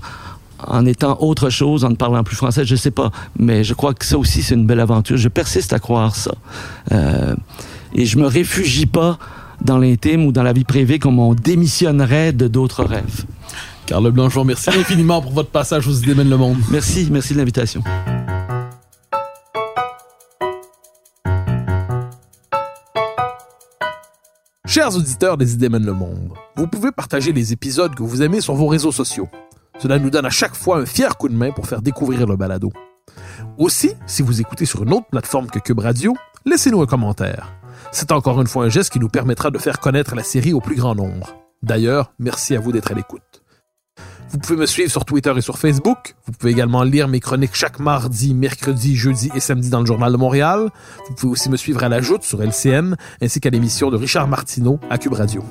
[0.65, 3.11] en étant autre chose, en ne parlant plus français, je sais pas.
[3.37, 5.17] Mais je crois que ça aussi, c'est une belle aventure.
[5.17, 6.31] Je persiste à croire ça.
[7.93, 9.17] Et je me réfugie pas
[9.63, 13.25] dans l'intime ou dans la vie privée comme on démissionnerait de d'autres rêves.
[13.85, 16.57] Carl Blanchon, merci infiniment pour votre passage aux idées le monde.
[16.69, 17.81] Merci, merci de l'invitation.
[24.77, 28.41] Chers auditeurs des idées mènent le monde, vous pouvez partager les épisodes que vous aimez
[28.41, 29.27] sur vos réseaux sociaux.
[29.79, 32.35] Cela nous donne à chaque fois un fier coup de main pour faire découvrir le
[32.35, 32.71] balado.
[33.57, 36.15] Aussi, si vous écoutez sur une autre plateforme que Cube Radio,
[36.45, 37.51] laissez-nous un commentaire.
[37.91, 40.61] C'est encore une fois un geste qui nous permettra de faire connaître la série au
[40.61, 41.35] plus grand nombre.
[41.63, 43.26] D'ailleurs, merci à vous d'être à l'écoute.
[44.29, 46.15] Vous pouvez me suivre sur Twitter et sur Facebook.
[46.25, 50.11] Vous pouvez également lire mes chroniques chaque mardi, mercredi, jeudi et samedi dans le Journal
[50.11, 50.69] de Montréal.
[51.07, 54.27] Vous pouvez aussi me suivre à la Joute sur LCN, ainsi qu'à l'émission de Richard
[54.27, 55.43] Martineau à Cube Radio.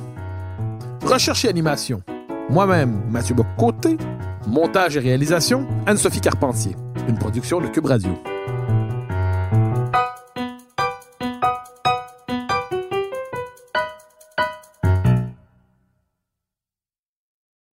[1.04, 2.02] Recherche et animation.
[2.50, 3.96] Moi-même, Mathieu Bock-Côté.
[4.46, 6.76] Montage et réalisation, Anne-Sophie Carpentier.
[7.08, 8.10] Une production de Cube Radio.